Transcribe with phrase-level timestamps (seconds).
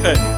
[0.00, 0.31] Bien,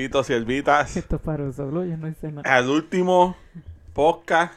[0.00, 2.50] siervitos, siervitas, Esto es para solo, yo no hice nada.
[2.50, 3.36] al último
[3.92, 4.54] podcast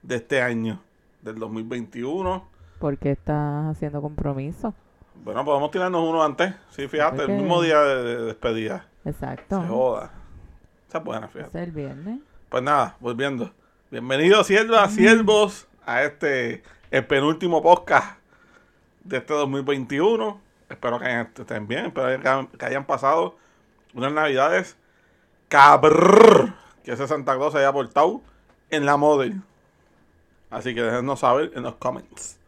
[0.00, 0.80] de este año,
[1.20, 2.48] del 2021.
[2.78, 4.72] ¿Por qué estás haciendo compromiso?
[5.22, 6.54] Bueno, podemos tirarnos uno antes.
[6.70, 8.86] Sí, fíjate, el mismo día de, de despedida.
[9.04, 9.60] Exacto.
[9.60, 10.12] Se joda.
[10.88, 11.58] Esa es buena, fíjate.
[11.58, 12.20] Es el viernes.
[12.48, 13.52] Pues nada, volviendo.
[13.90, 18.18] Bienvenidos, siervas, siervos, a este, el penúltimo podcast
[19.04, 20.40] de este 2021.
[20.70, 23.36] Espero que estén bien, espero que hayan pasado
[23.94, 24.76] unas navidades
[25.48, 28.22] cabrr, que ese Santa Claus se haya portado
[28.70, 29.42] en la model.
[30.48, 32.38] Así que déjenos saber en los comments.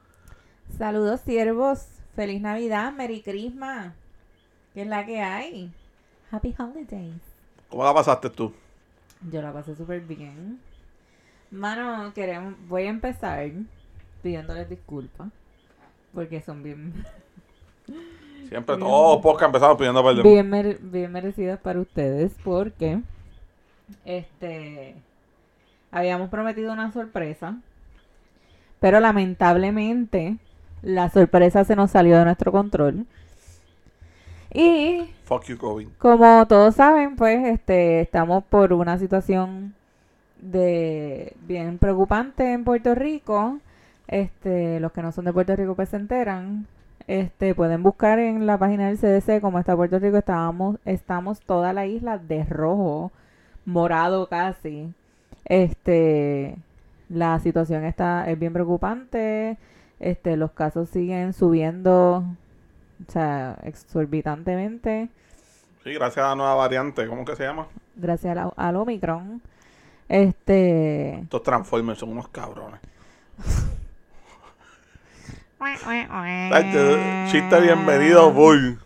[0.79, 1.87] Saludos, siervos.
[2.15, 3.95] Feliz Navidad, Merry Christmas.
[4.75, 5.73] ¿Qué es la que hay?
[6.31, 7.23] Happy Holidays.
[7.69, 8.53] ¿Cómo la pasaste tú?
[9.31, 10.61] Yo la pasé súper bien.
[11.51, 13.51] Mano, queremos, voy a empezar
[14.23, 15.29] pidiéndoles disculpas.
[16.15, 17.05] Porque son bien,
[18.49, 19.23] Siempre Bien.
[19.23, 20.23] podcasts empezamos pidiendo perdón.
[20.23, 22.33] bien, bien merecidas para ustedes.
[22.45, 23.01] Porque
[24.05, 24.95] este
[25.91, 27.57] habíamos prometido una sorpresa.
[28.81, 30.37] Pero lamentablemente
[30.83, 33.07] la sorpresa se nos salió de nuestro control.
[34.53, 35.89] Y Fuck you, COVID.
[35.99, 39.75] como todos saben, pues este estamos por una situación
[40.41, 43.59] de bien preocupante en Puerto Rico.
[44.09, 46.67] Este, los que no son de Puerto Rico pues se enteran.
[47.07, 50.17] Este, pueden buscar en la página del CDC cómo está Puerto Rico.
[50.17, 53.11] Estábamos, estamos toda la isla de rojo,
[53.65, 54.93] morado casi.
[55.45, 56.57] Este,
[57.09, 59.59] la situación está es bien preocupante.
[60.01, 62.25] Este, los casos siguen subiendo,
[63.09, 65.09] o sea, exorbitantemente
[65.85, 67.07] Sí, gracias a la nueva variante.
[67.09, 67.67] ¿Cómo que se llama?
[67.97, 69.43] gracias al, al Omicron.
[70.09, 71.21] Este.
[71.21, 72.81] Estos Transformers son unos cabrones.
[77.31, 78.81] Chiste bienvenido, Bull.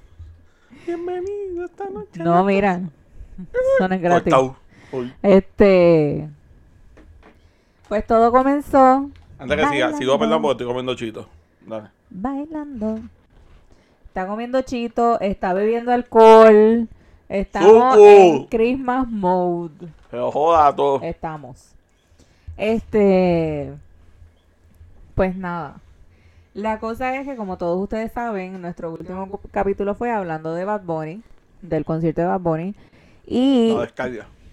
[0.86, 2.22] Bienvenido esta noche.
[2.22, 2.82] No, mira.
[3.78, 4.34] Son es gratis.
[5.22, 6.28] Este.
[7.88, 9.98] Pues todo comenzó Antes que siga, Bailando.
[9.98, 11.28] sigo perdón porque estoy comiendo chito.
[11.64, 11.88] Dale.
[12.10, 13.00] bailando.
[14.08, 16.88] Está comiendo chito, está bebiendo alcohol.
[17.28, 18.06] Estamos Suco.
[18.06, 19.88] en Christmas mode.
[20.10, 21.02] Pero joda a todos.
[21.02, 21.74] Estamos.
[22.58, 23.72] Este.
[25.14, 25.76] Pues nada.
[26.56, 30.84] La cosa es que, como todos ustedes saben, nuestro último capítulo fue hablando de Bad
[30.84, 31.20] Bunny,
[31.60, 32.74] del concierto de Bad Bunny.
[33.26, 33.84] Y No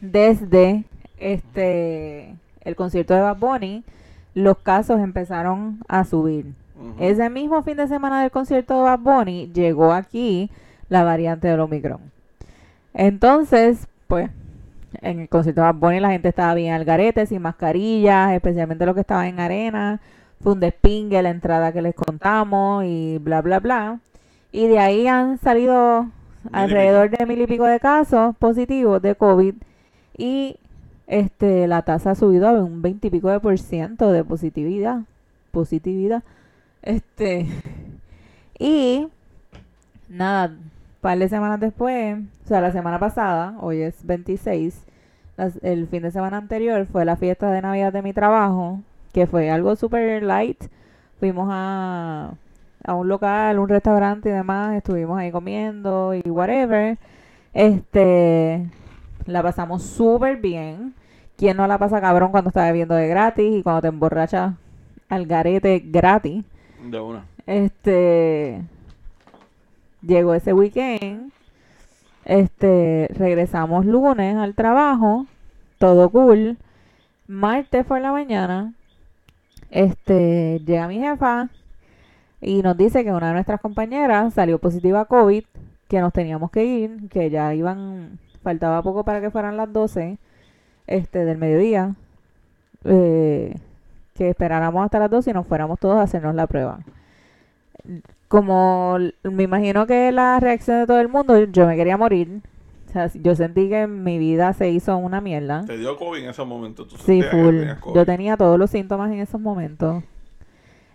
[0.02, 0.84] desde
[1.18, 3.86] este el concierto de Bad Bunny,
[4.34, 6.54] los casos empezaron a subir.
[7.00, 10.52] Ese mismo fin de semana del concierto de Bad Bunny llegó aquí
[10.90, 12.02] la variante del Omicron.
[12.94, 14.30] Entonces, pues,
[15.02, 18.86] en el concierto de Bad Bunny la gente estaba bien al garete, sin mascarillas, especialmente
[18.86, 20.02] los que estaban en arena.
[20.44, 24.00] Fue un despingue la entrada que les contamos y bla, bla, bla.
[24.52, 26.08] Y de ahí han salido
[26.52, 29.56] alrededor de mil y pico de casos positivos de COVID.
[30.18, 30.58] Y
[31.08, 35.02] este la tasa ha subido a un 20 y pico de por ciento de positividad.
[35.52, 36.24] Positividad.
[36.82, 37.48] Este.
[38.60, 39.08] Y
[40.10, 40.72] nada, un
[41.02, 44.84] par de semanas después, o sea, la semana pasada, hoy es 26,
[45.38, 48.80] las- el fin de semana anterior fue la fiesta de Navidad de mi trabajo,
[49.14, 50.62] que fue algo super light.
[51.20, 52.34] Fuimos a,
[52.84, 56.98] a un local, un restaurante y demás, estuvimos ahí comiendo y whatever.
[57.54, 58.68] Este,
[59.26, 60.94] la pasamos súper bien.
[61.38, 64.54] ¿Quién no la pasa cabrón cuando está bebiendo de gratis y cuando te emborrachas
[65.10, 66.44] al garete gratis?
[66.90, 67.26] De una.
[67.46, 68.62] Este
[70.02, 71.32] llegó ese weekend.
[72.26, 75.26] Este regresamos lunes al trabajo.
[75.78, 76.58] Todo cool.
[77.28, 78.74] Martes por la mañana.
[79.74, 81.50] Este llega mi jefa
[82.42, 85.44] y nos dice que una de nuestras compañeras salió positiva a COVID,
[85.88, 90.18] que nos teníamos que ir, que ya iban, faltaba poco para que fueran las 12
[90.88, 91.96] este, del mediodía.
[92.86, 93.56] eh,
[94.16, 96.80] que esperáramos hasta las 12 y nos fuéramos todos a hacernos la prueba
[98.34, 102.42] como me imagino que la reacción de todo el mundo, yo me quería morir.
[102.94, 105.66] Sea, yo sentí que mi vida se hizo una mierda.
[105.66, 106.86] Te dio COVID en ese momento.
[106.86, 107.64] Tú Sí, full.
[107.94, 110.04] Yo tenía todos los síntomas en esos momentos.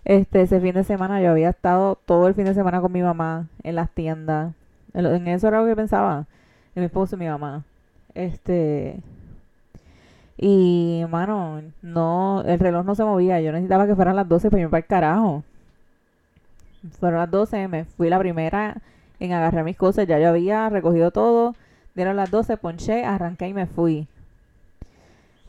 [0.05, 3.03] Este, ese fin de semana yo había estado todo el fin de semana con mi
[3.03, 4.55] mamá en las tiendas.
[4.95, 6.27] En eso era lo que pensaba.
[6.75, 7.65] En mi esposo y mi mamá.
[8.15, 9.01] Este.
[10.39, 13.41] Y, mano, no, el reloj no se movía.
[13.41, 15.45] Yo necesitaba que fueran las 12 para irme para el carajo.
[17.01, 18.77] Fueron las 12, me fui la primera
[19.21, 20.07] en agarrar mis cosas.
[20.07, 21.55] Ya yo había recogido todo.
[21.99, 24.07] Dieron las 12, ponché, arranqué y me fui.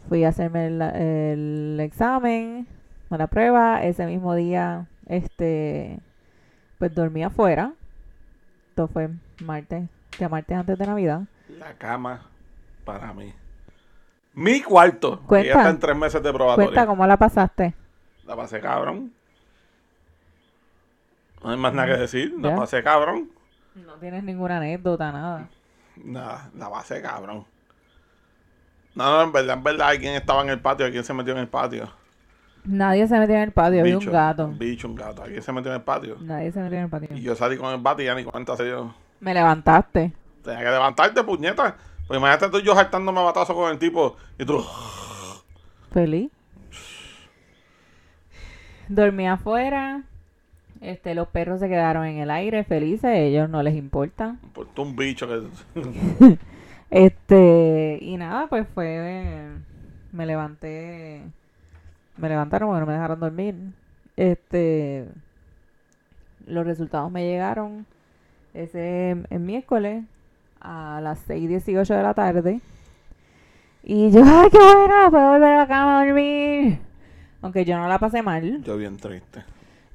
[0.08, 2.66] Fui a hacerme el, el examen,
[3.12, 3.84] la prueba.
[3.84, 6.00] Ese mismo día, este,
[6.80, 7.74] pues dormí afuera.
[8.70, 9.12] Esto fue
[9.44, 11.22] martes, que martes antes de Navidad.
[11.50, 12.26] La cama
[12.84, 13.32] para mí.
[14.34, 15.20] Mi cuarto.
[15.28, 15.46] Cuenta.
[15.46, 16.70] Y ya está en tres meses de probatoria.
[16.70, 17.76] Cuenta cómo la pasaste.
[18.26, 19.14] La pasé cabrón.
[21.44, 22.34] No hay más nada que decir.
[22.40, 23.30] La pasé cabrón.
[23.76, 25.48] No tienes ninguna anécdota, nada.
[26.04, 27.46] Nada, la pasé cabrón.
[28.96, 30.90] No, no, en verdad, en verdad, ¿quién estaba en el patio?
[30.92, 31.90] ¿Quién se metió en el patio?
[32.66, 34.46] Nadie se metió en el patio, había un gato.
[34.46, 35.24] Un bicho, un gato.
[35.24, 36.18] ¿Quién se metió en el patio?
[36.20, 37.10] Nadie se metió en el patio.
[37.16, 38.94] Y yo salí con el bate y ya ni cuenta se dio.
[39.20, 40.14] Me levantaste.
[40.44, 41.78] Tenía que levantarte, puñeta.
[42.08, 44.66] Pues imagínate tú yo saltándome a batazo con el tipo y tú.
[45.92, 46.32] Feliz.
[48.88, 50.04] Dormí afuera.
[50.82, 54.38] Este, los perros se quedaron en el aire felices, ellos no les importa.
[54.54, 56.38] Por tú un bicho que.
[56.92, 59.48] Este, y nada, pues fue,
[60.12, 61.22] me levanté,
[62.18, 63.56] me levantaron porque no me dejaron dormir.
[64.18, 65.06] Este,
[66.48, 67.86] los resultados me llegaron
[68.56, 70.04] ese el miércoles
[70.60, 72.60] a las 6:18 de la tarde.
[73.84, 75.12] Y yo, ¡ay, qué bueno!
[75.12, 76.80] Puedo volver a la cama a dormir.
[77.42, 78.64] Aunque yo no la pasé mal.
[78.64, 79.44] Yo bien triste.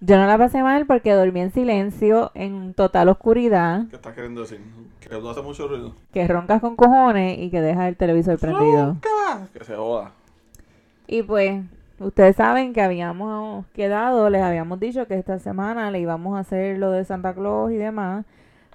[0.01, 4.43] Yo no la pasé mal porque dormí en silencio, en total oscuridad, ¿Qué estás queriendo
[4.43, 4.61] decir?
[5.01, 5.95] Que no hace mucho ruido.
[6.13, 8.87] que roncas con cojones y que dejas el televisor prendido.
[8.87, 9.49] Ronca.
[9.53, 10.13] Que se joda.
[11.07, 11.63] Y pues,
[11.99, 16.79] ustedes saben que habíamos quedado, les habíamos dicho que esta semana le íbamos a hacer
[16.79, 18.25] lo de Santa Claus y demás.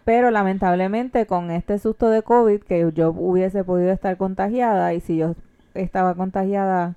[0.06, 5.18] Pero lamentablemente con este susto de COVID, que yo hubiese podido estar contagiada, y si
[5.18, 5.36] yo
[5.76, 6.96] estaba contagiada,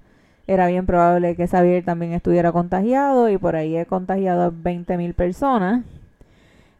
[0.53, 4.97] era bien probable que Xavier también estuviera contagiado, y por ahí he contagiado a 20
[4.97, 5.85] mil personas.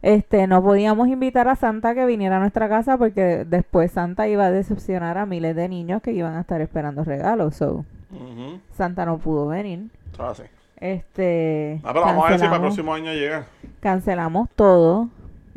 [0.01, 4.45] Este, no podíamos invitar a Santa que viniera a nuestra casa porque después Santa iba
[4.47, 7.55] a decepcionar a miles de niños que iban a estar esperando regalos.
[7.55, 8.59] So, Ujú.
[8.75, 9.87] Santa no pudo venir.
[10.13, 10.43] Es así.
[10.81, 13.45] Este, Ah, pero vamos a ver si para el próximo año llega.
[13.79, 15.07] cancelamos todo.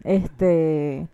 [0.05, 1.09] Este,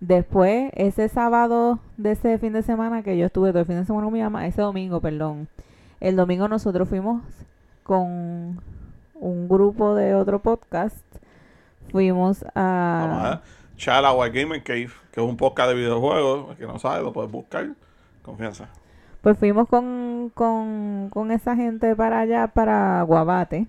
[0.00, 3.84] después, ese sábado de ese fin de semana que yo estuve todo el fin de
[3.84, 5.46] semana con mi mamá, ese domingo, perdón.
[6.02, 7.22] El domingo nosotros fuimos
[7.84, 8.60] con
[9.14, 10.96] un grupo de otro podcast.
[11.92, 13.30] Fuimos a a...
[13.30, 13.38] ver.
[13.76, 16.50] Chalagua Gamer Cave, que es un podcast de videojuegos.
[16.50, 17.68] El que no sabe, lo puedes buscar.
[18.24, 18.68] Confianza.
[19.20, 23.68] Pues fuimos con, con, con esa gente para allá, para Guabate.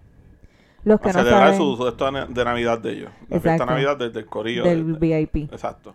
[0.86, 3.12] Los que a no celebrar saben su, su esto de Navidad de ellos.
[3.30, 3.66] La fiesta de Exacto.
[3.68, 4.64] Navidad del, del corillo.
[4.64, 4.98] del del-
[5.28, 5.54] VIP.
[5.54, 5.94] exacto.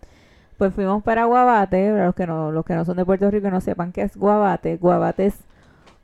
[0.56, 3.48] Pues fuimos para Guabate, para los que no, los que no son de Puerto Rico
[3.48, 4.76] y no sepan qué es Guabate.
[4.76, 5.34] Guabate es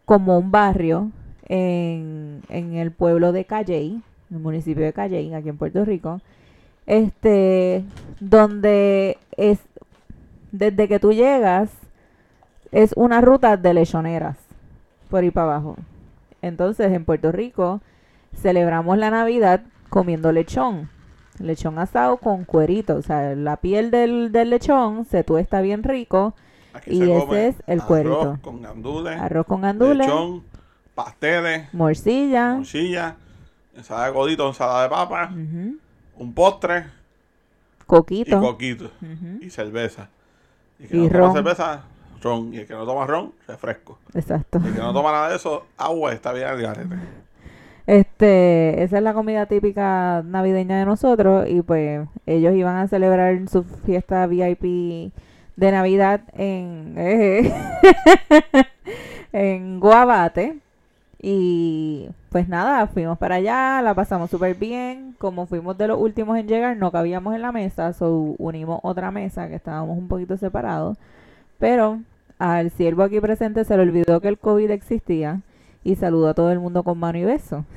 [0.04, 1.10] como un barrio
[1.46, 6.20] en, en el pueblo de Calley, el municipio de Calley, aquí en Puerto Rico.
[6.86, 7.84] Este,
[8.20, 9.58] donde es,
[10.52, 11.70] desde que tú llegas,
[12.72, 14.36] es una ruta de lechoneras,
[15.08, 15.76] por ahí para abajo.
[16.42, 17.80] Entonces, en Puerto Rico,
[18.36, 20.90] celebramos la Navidad comiendo lechón.
[21.38, 22.96] Lechón asado con cuerito.
[22.96, 26.34] O sea, la piel del, del lechón se tuesta bien rico.
[26.74, 28.38] Aquí Y se ese es el arroz cuerito.
[28.42, 30.42] con gandules, Arroz con gandules, lechón,
[30.94, 32.54] pasteles, morcilla.
[32.56, 33.16] morcilla,
[33.76, 35.30] ensalada de codito, ensalada de papa,
[36.16, 36.86] un postre
[37.80, 38.40] y Coquito.
[38.40, 38.84] coquito.
[39.00, 40.08] ujú, Y cerveza.
[40.78, 41.32] Y que Y no toma ron.
[41.34, 41.82] cerveza,
[42.22, 42.54] ron.
[42.54, 43.98] Y el que no toma ron, refresco.
[44.14, 44.58] Exacto.
[44.64, 46.96] Y el que no toma nada de eso, agua, está bien al garete.
[47.86, 53.38] Este, esa es la comida típica navideña de nosotros y pues ellos iban a celebrar
[53.48, 55.12] su fiesta VIP
[55.56, 57.52] de Navidad en eh,
[59.32, 60.58] en Guabate
[61.26, 66.36] y pues nada, fuimos para allá, la pasamos súper bien, como fuimos de los últimos
[66.36, 70.36] en llegar, no cabíamos en la mesa, so unimos otra mesa que estábamos un poquito
[70.36, 70.98] separados,
[71.58, 72.00] pero
[72.38, 75.40] al siervo aquí presente se le olvidó que el COVID existía
[75.82, 77.64] y saludó a todo el mundo con mano y beso.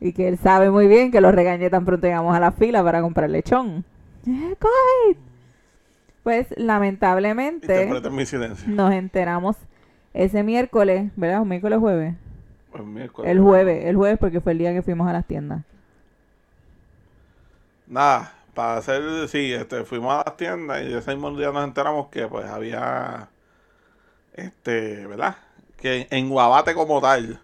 [0.00, 2.84] Y que él sabe muy bien que lo regañé tan pronto llegamos a la fila
[2.84, 3.84] para comprar lechón.
[4.26, 5.16] ¡Eh, COVID!
[6.24, 8.66] Pues lamentablemente Interpreten mi silencio.
[8.68, 9.56] nos enteramos
[10.14, 11.42] ese miércoles, ¿verdad?
[11.42, 12.14] ¿Un miércoles o jueves?
[12.72, 13.30] Pues miércoles.
[13.30, 15.62] El jueves, el jueves porque fue el día que fuimos a las tiendas.
[17.86, 22.08] Nada, para hacer, sí, este, fuimos a las tiendas y ese mismo día nos enteramos
[22.08, 23.28] que pues había,
[24.34, 25.36] este, ¿verdad?
[25.76, 27.40] Que en Guabate como tal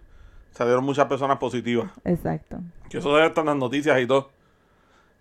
[0.52, 1.90] salieron muchas personas positivas.
[2.04, 2.60] Exacto.
[2.88, 4.30] Que eso debe estar en las noticias y todo.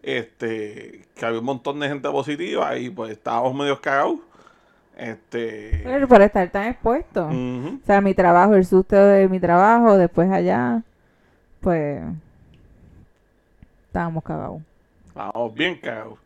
[0.02, 4.20] Este, que había un montón de gente positiva y pues estábamos medio cagados.
[4.98, 7.28] Este, Pero por estar tan expuesto.
[7.28, 10.84] O sea, mi trabajo, el susto de mi trabajo, después allá,
[11.62, 12.02] pues
[13.88, 14.62] estábamos cagados.
[15.08, 16.20] Estábamos bien cagados.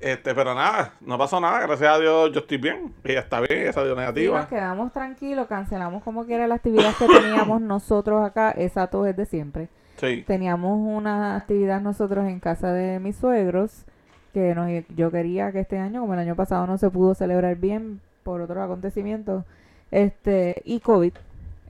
[0.00, 2.94] Este, pero nada, no pasó nada, gracias a Dios yo estoy bien.
[3.02, 4.46] Ella está bien, ella salió Y nos negativa.
[4.46, 9.26] quedamos tranquilos, cancelamos como quiera la actividad que teníamos nosotros acá, esa todo es de
[9.26, 9.68] siempre.
[9.98, 13.84] Teníamos una actividad nosotros en casa de mis suegros,
[14.32, 17.56] que nos, yo quería que este año, como el año pasado no se pudo celebrar
[17.56, 19.44] bien por otros acontecimientos,
[19.90, 21.12] este, y COVID,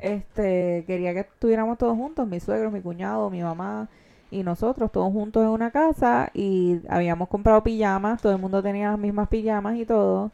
[0.00, 3.88] este, quería que estuviéramos todos juntos, mis suegros, mi cuñado, mi mamá
[4.30, 8.90] y nosotros, todos juntos en una casa, y habíamos comprado pijamas, todo el mundo tenía
[8.90, 10.32] las mismas pijamas y todo.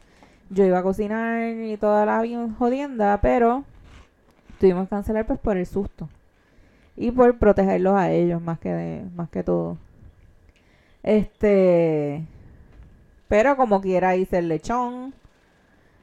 [0.49, 2.23] Yo iba a cocinar y toda la
[2.59, 3.63] jodienda, pero
[4.59, 6.09] tuvimos que cancelar pues por el susto
[6.97, 9.77] y por protegerlos a ellos más que de- más que todo.
[11.03, 12.23] Este,
[13.27, 15.13] pero como quiera hice el lechón.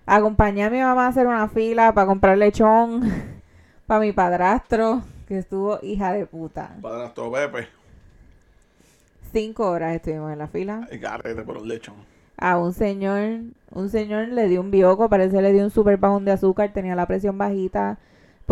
[0.06, 3.02] Acompañé a mi mamá a hacer una fila para comprar lechón
[3.86, 6.76] para mi padrastro, que estuvo hija de puta.
[6.82, 7.68] Para nuestro Pepe,
[9.32, 10.86] Cinco horas estuvimos en la fila.
[11.00, 11.94] garete por un lechón.
[12.36, 15.96] A un señor, un señor le dio un bioco, parece que le dio un super
[15.96, 17.98] bajón de azúcar, tenía la presión bajita.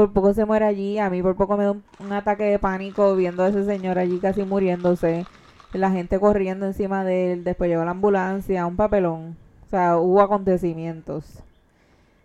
[0.00, 2.58] Por poco se muere allí, a mí por poco me da un, un ataque de
[2.58, 5.26] pánico viendo a ese señor allí casi muriéndose.
[5.74, 9.36] La gente corriendo encima de él, después llegó la ambulancia, un papelón.
[9.66, 11.42] O sea, hubo acontecimientos.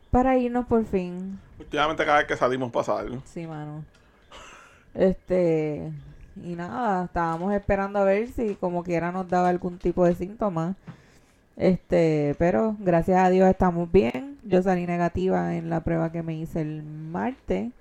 [0.10, 3.08] Para irnos por fin, Últimamente cada vez que salimos pasar.
[3.26, 3.84] Sí, mano.
[4.94, 5.92] Este,
[6.42, 10.76] y nada, estábamos esperando a ver si como quiera nos daba algún tipo de síntoma.
[11.58, 14.35] Este, pero gracias a Dios estamos bien.
[14.46, 17.72] Yo salí negativa en la prueba que me hice el martes.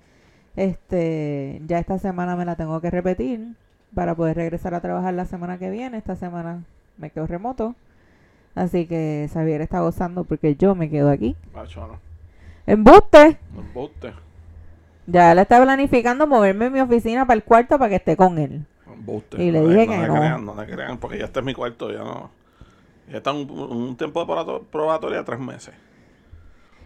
[0.55, 3.55] Este, ya esta semana me la tengo que repetir
[3.93, 5.97] para poder regresar a trabajar la semana que viene.
[5.97, 6.63] Esta semana
[6.97, 7.75] me quedo remoto.
[8.55, 11.35] Así que Xavier está gozando porque yo me quedo aquí.
[11.53, 11.99] Macho, no.
[12.65, 13.37] ¡Embuste!
[13.55, 14.13] Embuste.
[15.07, 18.39] Ya él está planificando moverme en mi oficina para el cuarto para que esté con
[18.39, 18.65] él.
[18.91, 19.43] embuste.
[19.43, 20.13] Y le No dije no que le no.
[20.15, 22.31] Crean, no le crean, porque ya este es mi cuarto, ya no.
[23.11, 25.75] Ya está un, un tiempo de probato- probatoria de tres meses.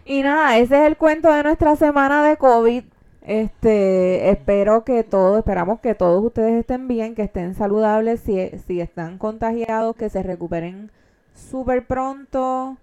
[0.04, 2.84] Y nada, ese es el cuento de nuestra semana de COVID.
[3.22, 8.80] Este, espero que todos, esperamos que todos ustedes estén bien, que estén saludables, si, si
[8.80, 10.90] están contagiados, que se recuperen
[11.34, 12.76] súper pronto,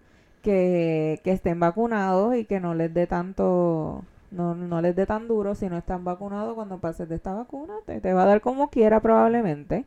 [0.43, 5.27] que, que estén vacunados y que no les dé tanto, no, no les dé tan
[5.27, 8.41] duro si no están vacunados cuando pases de esta vacuna, te, te va a dar
[8.41, 9.85] como quiera probablemente,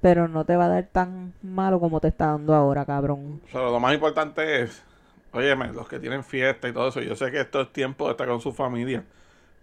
[0.00, 3.40] pero no te va a dar tan malo como te está dando ahora, cabrón.
[3.52, 4.84] Pero lo más importante es,
[5.34, 8.12] óyeme, los que tienen fiesta y todo eso, yo sé que esto es tiempo de
[8.12, 9.04] estar con su familia,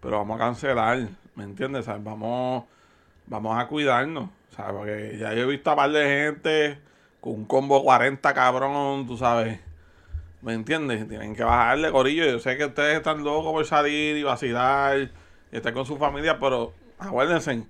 [0.01, 1.87] pero vamos a cancelar, ¿me entiendes?
[1.87, 2.65] Vamos,
[3.25, 4.73] vamos a cuidarnos, ¿sabes?
[4.75, 6.79] Porque ya yo he visto a par de gente
[7.21, 9.59] con un combo 40 cabrón, tú sabes.
[10.41, 11.07] ¿Me entiendes?
[11.07, 12.25] Tienen que bajarle, corillo.
[12.25, 15.11] Yo sé que ustedes están locos por salir y vacilar
[15.51, 17.63] y estar con su familia, pero acuérdense,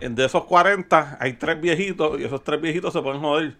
[0.00, 3.54] en de esos 40 hay tres viejitos y esos tres viejitos se pueden joder.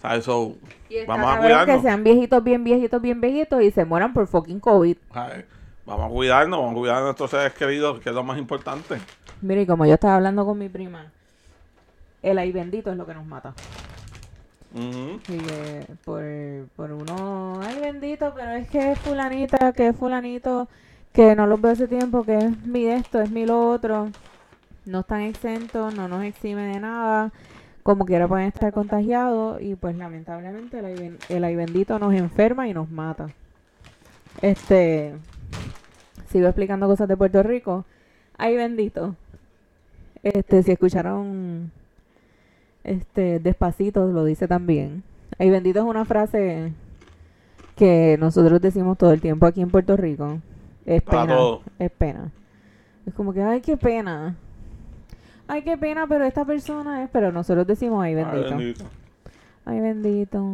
[0.00, 0.24] ¿Sabes?
[0.24, 0.56] So,
[0.88, 1.76] Y vamos a cuidarnos.
[1.76, 4.96] Que sean viejitos, bien viejitos, bien viejitos y se mueran por fucking COVID.
[5.12, 5.44] ¿sabes?
[5.86, 8.96] Vamos a cuidarnos, vamos a cuidar a nuestros seres queridos, que es lo más importante.
[9.40, 11.12] Mire, y como yo estaba hablando con mi prima,
[12.22, 13.54] el ay bendito es lo que nos mata.
[14.74, 16.22] Y por,
[16.74, 20.68] por uno, ay bendito, pero es que es fulanita, que es fulanito,
[21.12, 24.10] que no los veo hace tiempo, que es mi esto, es mi lo otro.
[24.84, 27.32] No están exentos, no nos exime de nada.
[27.86, 32.74] Como quiera pueden estar contagiados y pues lamentablemente el el ay bendito nos enferma y
[32.74, 33.28] nos mata.
[34.42, 35.14] Este,
[36.28, 37.84] sigo explicando cosas de Puerto Rico.
[38.36, 39.14] Ay bendito.
[40.24, 41.70] Este, si escucharon
[42.82, 45.04] este, despacito lo dice también.
[45.38, 46.72] Ay, bendito es una frase
[47.76, 50.40] que nosotros decimos todo el tiempo aquí en Puerto Rico.
[50.86, 51.38] Es pena.
[51.78, 52.32] Es pena.
[53.06, 54.34] Es como que, ay, qué pena.
[55.48, 57.10] Ay, qué pena, pero esta persona es.
[57.10, 58.48] Pero nosotros decimos, ay, Ay, bendito.
[58.56, 58.84] bendito.
[59.64, 60.44] Ay, bendito.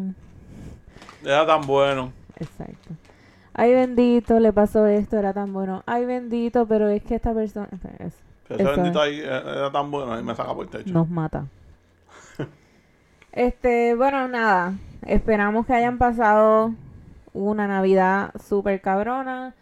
[1.25, 2.13] Era tan bueno.
[2.39, 2.91] Exacto.
[3.55, 5.83] Ay, bendito, le pasó esto, era tan bueno.
[5.87, 7.69] Ay, bendito, pero es que esta persona.
[7.99, 8.15] es-
[8.49, 10.93] Ese bendito ahí eh, era tan bueno, ahí me saca por el techo.
[10.93, 11.45] nos mata.
[13.33, 14.75] Este, bueno, nada.
[15.07, 16.73] Esperamos que hayan pasado
[17.33, 19.55] una Navidad súper cabrona.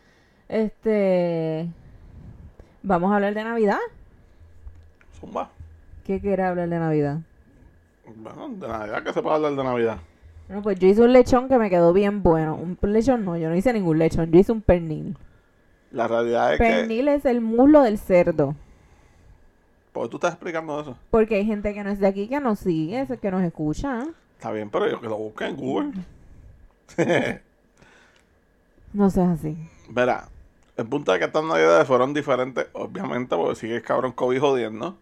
[0.48, 1.68] Este,
[2.82, 3.78] vamos a hablar de Navidad.
[5.20, 5.50] Zumba.
[6.04, 7.18] ¿Qué quiere hablar de Navidad?
[8.16, 9.98] Bueno, de Navidad, que se puede hablar de Navidad?
[10.48, 12.56] Bueno, pues yo hice un lechón que me quedó bien bueno.
[12.56, 15.16] Un lechón no, yo no hice ningún lechón, yo hice un pernil.
[15.92, 16.64] La realidad es que...
[16.66, 18.56] Pernil es el muslo del cerdo.
[19.92, 20.96] ¿Por qué tú estás explicando eso?
[21.10, 24.06] Porque hay gente que no es de aquí que nos sigue, que nos escucha.
[24.36, 25.92] Está bien, pero yo que lo busque en Google.
[28.92, 29.56] No seas así.
[29.88, 30.28] Verá,
[30.76, 34.96] el punto de que estas navidades fueron diferentes, obviamente, porque sigue el cabrón COVID jodiendo.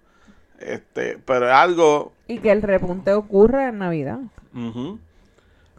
[0.59, 2.13] Este, pero es algo.
[2.27, 4.19] Y que el repunte ocurre en Navidad.
[4.55, 4.99] ujú,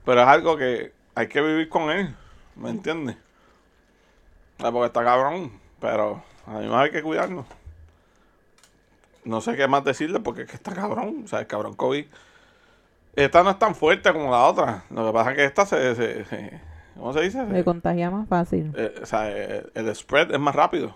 [0.06, 2.16] pero es algo que hay que vivir con él.
[2.56, 3.16] ¿Me entiendes?
[4.60, 7.46] Ah, Porque está cabrón, pero a mí hay que cuidarnos.
[9.26, 11.22] No sé qué más decirle porque es que está cabrón.
[11.26, 12.06] O sea, el cabrón COVID.
[13.16, 14.84] Esta no es tan fuerte como la otra.
[14.90, 15.96] Lo que pasa es que esta se.
[15.96, 16.62] se- se-
[16.96, 17.46] ¿Cómo se dice?
[17.50, 18.74] Se contagia más fácil.
[18.76, 20.96] Eh, o sea, eh, el spread es más rápido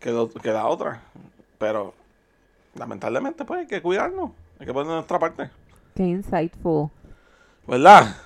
[0.00, 1.02] que, lo- que la otra.
[1.58, 1.94] Pero,
[2.74, 4.30] lamentablemente, pues hay que cuidarnos.
[4.58, 5.50] Hay que poner nuestra parte.
[5.94, 6.88] Qué insightful.
[7.66, 8.16] ¿Verdad?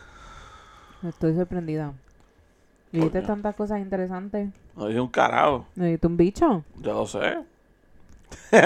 [1.06, 1.92] Estoy sorprendida.
[2.92, 3.26] ¿Viste Coño.
[3.26, 4.50] tantas cosas interesantes?
[4.76, 5.66] No dije un carajo.
[5.74, 6.64] ¿Me viste un bicho?
[6.76, 7.38] Yo lo sé.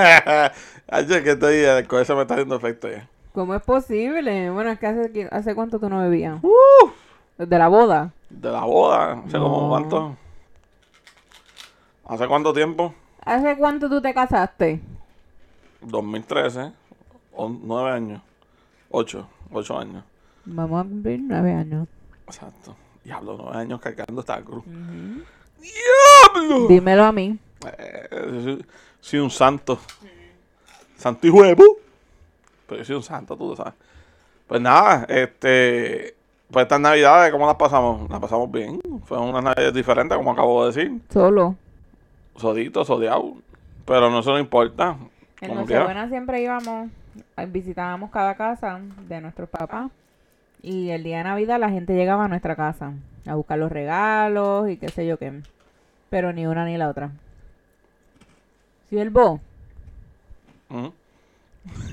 [0.91, 3.09] Ayer que estoy, eh, con eso me está haciendo efecto ya.
[3.33, 4.51] ¿Cómo es posible?
[4.51, 6.39] Bueno, es que hace, ¿hace cuánto tú no bebías?
[6.43, 6.89] Uh,
[7.37, 8.11] Desde la boda.
[8.31, 9.13] de la boda.
[9.27, 9.69] ¿Hace como No.
[9.69, 10.17] cuánto?
[12.07, 12.95] ¿Hace cuánto tiempo?
[13.25, 14.81] ¿Hace cuánto tú te casaste?
[15.81, 16.73] 2013.
[17.35, 18.23] O, nueve años.
[18.91, 19.29] Ocho.
[19.53, 20.05] Ocho años.
[20.45, 21.89] Vamos a cumplir nueve años.
[22.27, 22.77] Exacto.
[23.05, 24.65] Diablo, nueve años cargando esta cruz.
[25.61, 26.69] ¡Diablo!
[26.69, 27.39] Dímelo a mí.
[27.79, 28.09] Eh,
[28.43, 28.67] soy,
[29.01, 29.79] soy un santo.
[30.97, 31.65] Santo y huevo.
[32.67, 33.75] Pero yo soy un santo, tú lo sabes.
[34.47, 36.15] Pues nada, este.
[36.51, 38.09] Pues estas navidades, ¿cómo las pasamos?
[38.09, 38.81] Las pasamos bien.
[39.05, 41.01] Fueron unas navidades diferentes, como acabo de decir.
[41.11, 41.57] Solo.
[42.37, 43.35] Sodito, sodeado.
[43.85, 44.97] Pero no eso no importa.
[45.41, 45.55] En.
[45.55, 46.91] Nochebuena siempre íbamos,
[47.37, 49.91] eh, visitábamos cada casa de nuestros papás.
[50.63, 52.93] Y el día de Navidad la gente llegaba a nuestra casa
[53.27, 55.41] a buscar los regalos y qué sé yo qué.
[56.11, 57.11] Pero ni una ni la otra.
[58.89, 59.41] Siervo,
[60.71, 60.93] Ujú.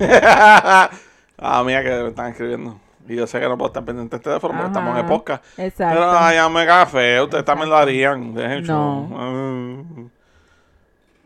[0.00, 2.78] ah, mía, que me están escribiendo.
[3.08, 5.44] Y yo sé que no puedo estar pendiente del teléfono porque estamos en podcast.
[5.58, 5.94] exacto.
[5.94, 8.34] Pero hágame café, ustedes también lo harían.
[8.34, 9.06] Dejen No.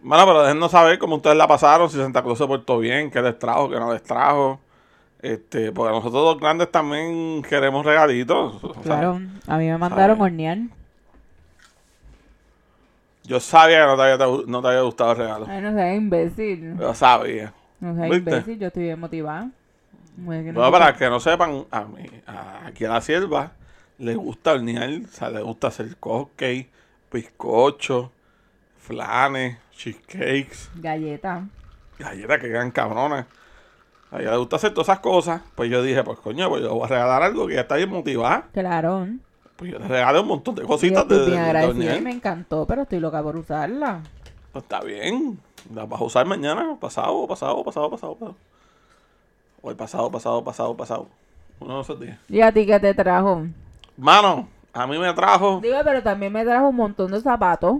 [0.02, 3.20] Bueno, pero déjennos saber cómo ustedes la pasaron, si Santa Claus se portó bien, qué
[3.20, 4.60] les trajo, qué no les trajo.
[5.20, 8.64] Este, porque nosotros los grandes también queremos regalitos.
[8.64, 10.32] o sea, claro, a mí me mandaron ¿sabes?
[10.32, 10.58] hornear.
[13.24, 15.46] yo sabía que no te había, no te había gustado el regalo.
[15.48, 16.76] Ay, no seas imbécil.
[16.78, 17.52] Yo sabía.
[17.80, 18.30] No seas ¿Viste?
[18.30, 19.42] imbécil, yo estoy bien motivada.
[20.16, 23.52] No Bueno, sé para que no sepan, a mí, a- aquí a la sierva
[23.98, 26.68] le gusta hornear, o sea, le gusta hacer cupcake,
[27.12, 28.10] bizcocho,
[28.78, 30.71] flanes, cheesecakes.
[30.77, 31.47] Galleta.
[31.99, 33.27] galletas que quedan cabronas.
[34.11, 35.40] A ella le gusta hacer todas esas cosas.
[35.55, 37.90] Pues yo dije, pues coño, pues yo voy a regalar algo que ya está bien
[37.90, 38.49] motivada.
[38.53, 39.07] Claro.
[39.57, 42.83] Pues yo le regalé un montón de cositas de, de agradecida y me encantó, pero
[42.83, 44.03] estoy loca por usarla.
[44.53, 45.38] Pues está bien.
[45.75, 48.37] La vas a usar mañana, pasado, pasado, pasado, pasado, pasado.
[49.62, 51.09] O el pasado, pasado, pasado, pasado.
[51.61, 52.19] Uno de esos días.
[52.29, 53.47] ¿Y a ti qué te trajo?
[53.97, 55.61] Mano, a mí me trajo.
[55.62, 57.77] Digo, pero también me trajo un montón de zapatos.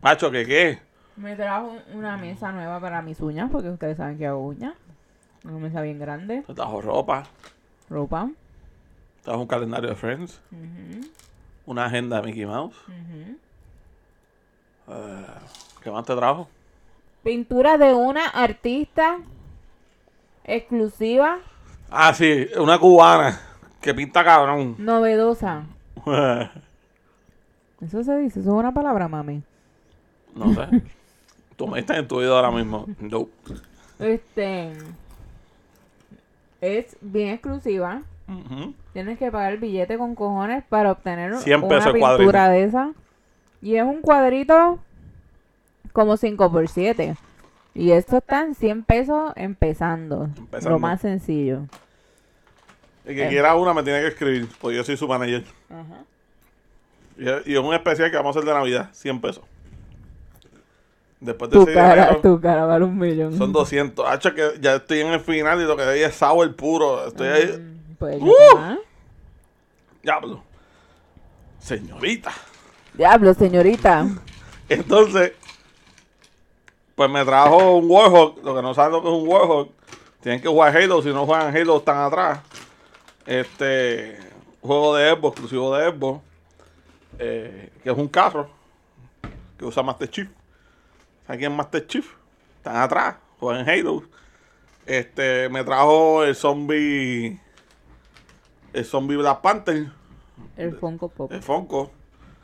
[0.00, 0.78] Macho, ¿qué qué?
[1.16, 4.74] Me trajo una mesa nueva para mis uñas, porque ustedes saben que hago uñas.
[5.44, 6.42] Una mesa bien grande.
[6.46, 7.24] Te trajo ropa.
[7.88, 8.30] Ropa.
[9.18, 10.40] Te trajo un calendario de Friends.
[11.66, 12.76] Una agenda de Mickey Mouse.
[14.88, 15.26] Eh,
[15.82, 16.48] ¿Qué más te trajo?
[17.22, 19.18] Pintura de una artista
[20.44, 21.38] exclusiva,
[21.90, 23.38] Ah, sí, una cubana
[23.80, 24.74] que pinta cabrón.
[24.78, 25.62] novedosa.
[27.80, 29.42] Eso se dice, eso es una palabra, mami.
[30.34, 30.82] No sé.
[31.56, 32.86] Tú me estás en tu vida ahora mismo.
[33.00, 33.28] No.
[33.98, 34.72] Este.
[36.60, 38.02] Es bien exclusiva.
[38.92, 42.92] Tienes que pagar el billete con cojones para obtener 100 una pintura de esa.
[43.60, 44.78] Y es un cuadrito
[45.92, 47.16] como 5 por 7
[47.74, 50.24] Y esto está en 100 pesos empezando.
[50.36, 50.70] Empezando.
[50.70, 51.60] Lo más sencillo.
[53.04, 53.28] El que Eh.
[53.28, 55.44] quiera una me tiene que escribir, porque yo soy su manager.
[55.68, 56.02] Ajá.
[57.46, 59.44] Y es un especial que vamos a hacer de Navidad, 100 pesos.
[61.24, 63.38] Después de Tu ese cara, dinero, tu cara vale un millón.
[63.38, 64.06] son 200.
[64.06, 67.06] Hacho, que ya estoy en el final y lo que hay es sour puro.
[67.06, 67.46] Estoy ahí.
[67.58, 68.78] Mm, Pues ¡Uh!
[70.02, 70.42] Diablo.
[71.58, 72.30] Señorita.
[72.92, 74.06] Diablo, señorita.
[74.68, 75.32] Entonces,
[76.94, 78.44] pues me trajo un Warhawk.
[78.44, 79.70] Lo que no saben lo que es un Warhawk,
[80.20, 81.00] tienen que jugar Halo.
[81.00, 82.40] Si no juegan Halo, están atrás.
[83.24, 84.18] Este,
[84.60, 86.20] juego de Xbox, exclusivo de Xbox,
[87.18, 88.50] eh, que es un carro
[89.58, 90.28] que usa Master Chief.
[91.26, 92.06] ¿Saben quién es Master Chief?
[92.56, 94.02] Están atrás, juegan Halo.
[94.86, 97.40] Este, me trajo el zombie.
[98.72, 99.90] El zombie Black Panther.
[100.56, 101.32] El Funko Pop.
[101.32, 101.90] El Funko.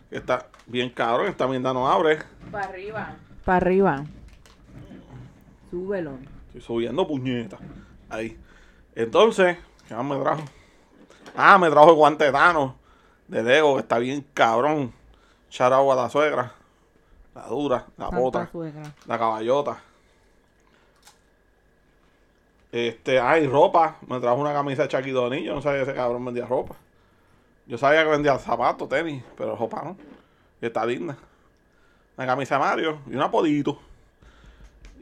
[0.09, 1.29] Que está bien cabrón.
[1.29, 2.21] Esta mierda no abre.
[2.51, 3.17] Para arriba.
[3.45, 4.05] Para arriba.
[5.71, 6.19] Súbelo.
[6.49, 7.61] Estoy subiendo puñetas.
[8.09, 8.39] Ahí.
[8.95, 10.43] Entonces, ¿qué más me trajo?
[11.37, 12.73] Ah, me trajo el guante de Thanos
[13.29, 14.93] de Lego, que está bien cabrón.
[15.49, 16.55] Charao a la suegra.
[17.35, 18.83] La dura, la Santa bota, suegra.
[19.07, 19.83] la caballota.
[22.73, 23.97] Este, ay, ropa.
[24.07, 25.45] Me trajo una camisa de Donny.
[25.45, 26.77] Yo no sabía que ese cabrón vendía ropa.
[27.67, 29.97] Yo sabía que vendía zapatos, tenis, pero ropa no.
[30.61, 31.17] Y está linda.
[32.17, 33.79] Una camisa de Mario y un apodito.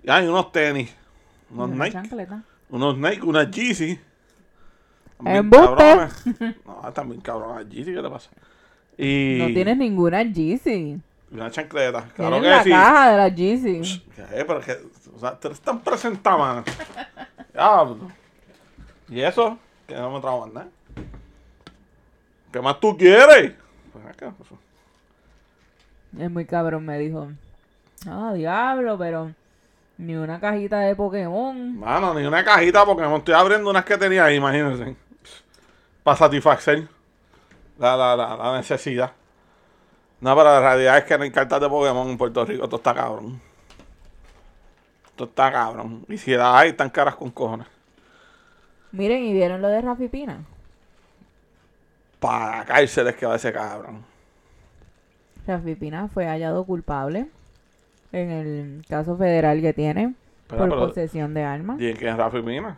[0.03, 0.95] Y hay unos tenis.
[1.51, 1.93] Unos Una Nike.
[1.93, 2.43] chancleta.
[2.71, 3.99] Unos Nike, unas Yeezy.
[5.25, 6.25] Cabronas.
[6.65, 8.31] No, están bien cabronas Yeezy, ¿qué te pasa?
[8.97, 11.01] Y No tienes ninguna Yeezy.
[11.31, 12.09] Una chancleta.
[12.15, 12.71] Claro que la sí.
[12.71, 14.03] caja de la Yeezy.
[14.15, 14.45] ¿Qué?
[14.47, 14.79] Pero que,
[15.15, 16.65] o sea, te están presentando, mano.
[17.53, 18.11] Diablo.
[19.09, 19.59] ¿Y eso?
[19.87, 20.69] Que no me trajo más nada.
[22.53, 23.53] ¿Qué más tú quieres?
[23.93, 24.51] Pues acá, pues,
[26.19, 27.31] Es muy cabrón, me dijo.
[28.07, 29.33] Ah, diablo, pero
[29.99, 31.79] ni una cajita de Pokémon.
[31.79, 34.97] Mano, ni una cajita porque me estoy abriendo unas que tenía ahí, imagínense.
[36.03, 36.89] Para satisfacer
[37.79, 39.13] la, la, la, la necesidad.
[40.21, 42.65] No, pero la realidad es que no hay cartas de Pokémon en Puerto Rico.
[42.65, 43.41] Esto está cabrón.
[45.07, 46.05] Esto está cabrón.
[46.09, 47.67] Y si las hay, están caras con cojones.
[48.93, 50.39] Miren, ¿y vieron lo de Rafi Pina?
[52.19, 54.03] Para cárceles que va ese cabrón.
[55.47, 57.29] Rafi Pina fue hallado culpable
[58.13, 60.15] en el caso federal que tiene
[60.49, 61.81] Pero, por pero, posesión de armas.
[61.81, 62.77] ¿Y quién es Rafi Mina?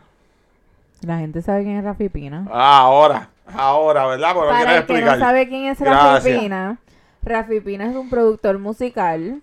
[1.01, 2.47] La gente sabe quién es Rafi Pina.
[2.51, 3.29] Ah, ahora.
[3.47, 4.35] Ahora, ¿verdad?
[4.35, 5.17] No Para el que explicar.
[5.17, 6.39] no sabe quién es Rafi.
[6.39, 6.77] Pina,
[7.23, 9.41] Rafi Pina es un productor musical.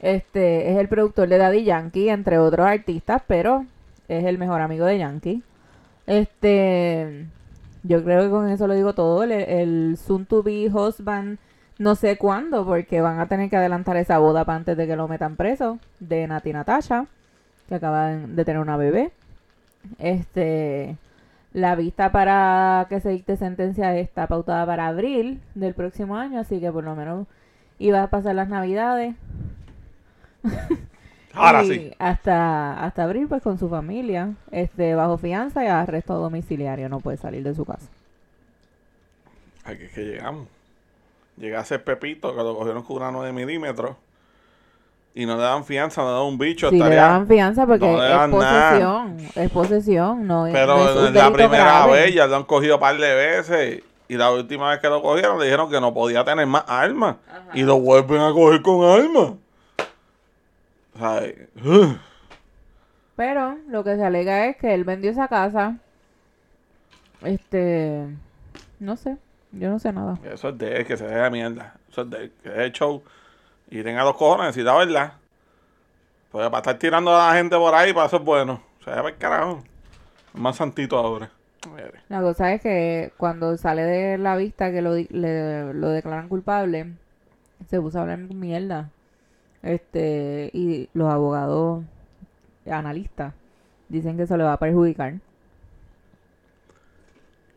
[0.00, 3.66] Este es el productor de Daddy Yankee, entre otros artistas, pero
[4.08, 5.42] es el mejor amigo de Yankee.
[6.06, 7.26] Este,
[7.82, 9.22] yo creo que con eso lo digo todo.
[9.22, 11.38] El, el soon to be husband,
[11.78, 14.96] no sé cuándo, porque van a tener que adelantar esa boda para antes de que
[14.96, 17.06] lo metan preso, de Nati Natasha,
[17.68, 19.10] que acaban de tener una bebé.
[19.98, 20.96] Este,
[21.52, 26.60] la vista para que se dicte sentencia está pautada para abril del próximo año, así
[26.60, 27.26] que por lo menos
[27.78, 29.14] iba a pasar las navidades.
[31.32, 31.92] Ahora y sí.
[31.98, 37.16] Hasta, hasta abril, pues con su familia, este, bajo fianza y arresto domiciliario, no puede
[37.16, 37.88] salir de su casa.
[39.64, 40.48] Aquí es que llegamos.
[41.36, 43.96] Llegase Pepito, que lo cogieron con una 9 milímetros.
[45.18, 46.70] Y no le dan fianza, no le dan un bicho.
[46.70, 48.28] Si le dan fianza porque no es nada.
[48.30, 51.92] posesión, es posesión, no es, Pero no es la primera grave.
[51.92, 53.82] vez ya lo han cogido un par de veces.
[54.06, 57.16] Y la última vez que lo cogieron le dijeron que no podía tener más armas.
[57.28, 57.48] Ajá.
[57.52, 59.32] Y lo vuelven a coger con armas.
[61.24, 61.48] Eh.
[63.16, 65.78] Pero lo que se alega es que él vendió esa casa.
[67.24, 68.06] Este,
[68.78, 69.16] no sé,
[69.50, 70.16] yo no sé nada.
[70.32, 71.74] eso es de él, que se deje de mierda.
[71.90, 73.02] Eso es de él, que deje el show.
[73.70, 75.12] Y tenga los cojones, si la verdad.
[76.30, 78.62] Porque para estar tirando a la gente por ahí, para eso es bueno.
[78.80, 79.62] O sea, para el carajo.
[80.34, 81.30] Más santito ahora.
[82.08, 86.92] La cosa es que cuando sale de la vista que lo, le- lo declaran culpable,
[87.68, 88.90] se puso a hablar mierda.
[89.62, 91.82] Este, y los abogados
[92.70, 93.34] analistas
[93.88, 95.14] dicen que eso le va a perjudicar.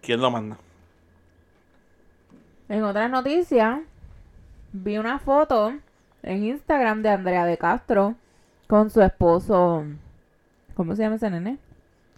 [0.01, 0.57] ¿Quién lo manda?
[2.69, 3.79] En otras noticias,
[4.71, 5.73] vi una foto
[6.23, 8.15] en Instagram de Andrea de Castro
[8.67, 9.83] con su esposo.
[10.75, 11.57] ¿Cómo se llama ese nene?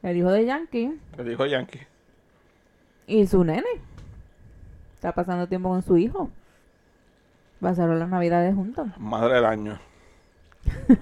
[0.02, 1.80] El hijo de Yankee Le dijo Yankee.
[3.08, 3.64] y su nene.
[4.96, 6.30] Está pasando tiempo con su hijo.
[7.60, 8.88] Pasaron las navidades juntos.
[8.98, 9.80] Madre del año.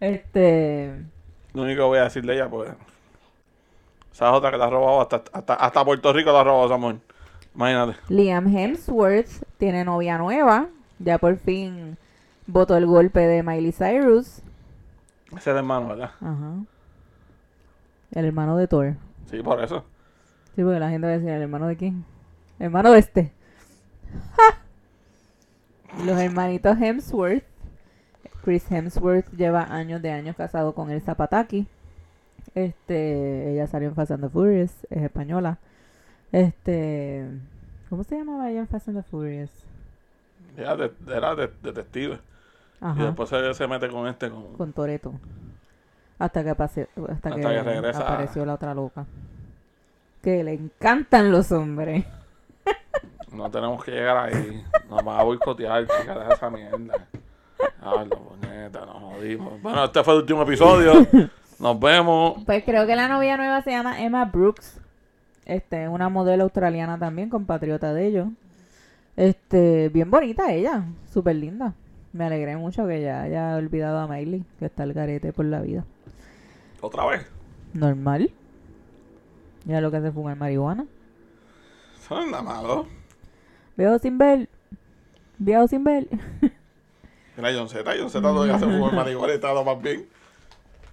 [0.00, 0.94] Este.
[1.54, 2.70] Lo único que voy a decir de ella, pues.
[4.12, 6.68] Esa es otra que la ha robado hasta, hasta, hasta Puerto Rico la ha robado
[6.68, 7.00] Samuel.
[7.54, 7.98] Imagínate.
[8.08, 10.68] Liam Hemsworth tiene novia nueva.
[10.98, 11.96] Ya por fin
[12.46, 14.42] votó el golpe de Miley Cyrus.
[15.28, 16.10] Ese es el hermano, ¿verdad?
[16.20, 16.54] Ajá.
[18.12, 18.96] El hermano de Thor.
[19.30, 19.84] Sí, por eso.
[20.56, 22.04] Sí, porque la gente va a decir, ¿el hermano de quién?
[22.58, 23.32] El hermano de este.
[24.36, 24.58] ¡Ja!
[26.04, 27.44] Los hermanitos Hemsworth.
[28.42, 31.68] Chris Hemsworth lleva años de años casado con Elsa Pataki.
[32.54, 35.58] Este, ella salió en Fast and the Furious, es española.
[36.32, 37.26] Este,
[37.90, 39.67] ¿cómo se llamaba ella en Fast and the Furious?
[40.58, 42.18] Era, de- era de- detective.
[42.96, 44.30] Y después se, se mete con este.
[44.30, 45.12] Con, con Toreto.
[46.18, 48.00] Hasta que, pase- hasta Hasta que, que regresa.
[48.02, 49.06] apareció la otra loca.
[50.22, 52.04] Que le encantan los hombres.
[53.32, 54.64] No tenemos que llegar ahí.
[54.88, 56.94] Nos van a boicotear, chica, deja esa mierda.
[57.80, 59.60] Ay, la boneta, nos jodimos.
[59.60, 61.06] Bueno, este fue el último episodio.
[61.60, 62.42] Nos vemos.
[62.46, 64.80] Pues creo que la novia nueva se llama Emma Brooks.
[65.44, 68.28] Este, una modelo australiana también, compatriota de ellos.
[69.18, 71.74] Este, bien bonita ella, súper linda.
[72.12, 75.60] Me alegré mucho que ya haya olvidado a Miley, que está el garete por la
[75.60, 75.84] vida.
[76.80, 77.28] Otra vez.
[77.74, 78.30] Normal.
[79.64, 80.86] Ya lo que hace fumar marihuana.
[81.98, 82.86] Eso no malo.
[83.76, 84.48] Veo sin ver.
[85.38, 86.06] Veo sin ver.
[87.36, 87.90] Mira, John Z.
[87.98, 90.06] John Z todavía hace fútbol marihuana y está lo más bien.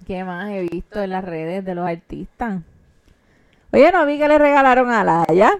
[0.08, 2.64] ¿Qué más he visto en las redes de los artistas?
[3.72, 5.60] Oye, no vi que le regalaron a Laia.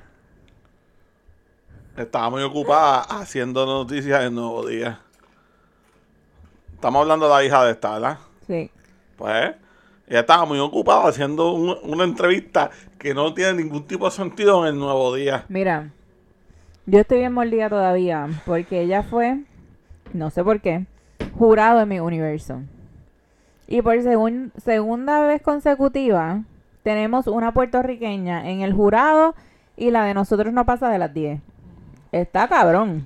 [1.98, 5.00] Estaba muy ocupada haciendo noticias en Nuevo Día.
[6.74, 8.18] Estamos hablando de la hija de esta, ¿verdad?
[8.46, 8.70] Sí.
[9.16, 9.56] Pues
[10.08, 14.64] ella estaba muy ocupada haciendo un- una entrevista que no tiene ningún tipo de sentido
[14.68, 15.46] en el Nuevo Día.
[15.48, 15.92] Mira,
[16.86, 19.40] yo estoy bien mordida todavía porque ella fue,
[20.14, 20.86] no sé por qué,
[21.38, 22.62] jurado en mi universo.
[23.68, 26.44] Y por segun- segunda vez consecutiva
[26.84, 29.34] tenemos una puertorriqueña en el jurado
[29.78, 31.42] y la de nosotros no pasa de las 10.
[32.16, 33.06] Está cabrón.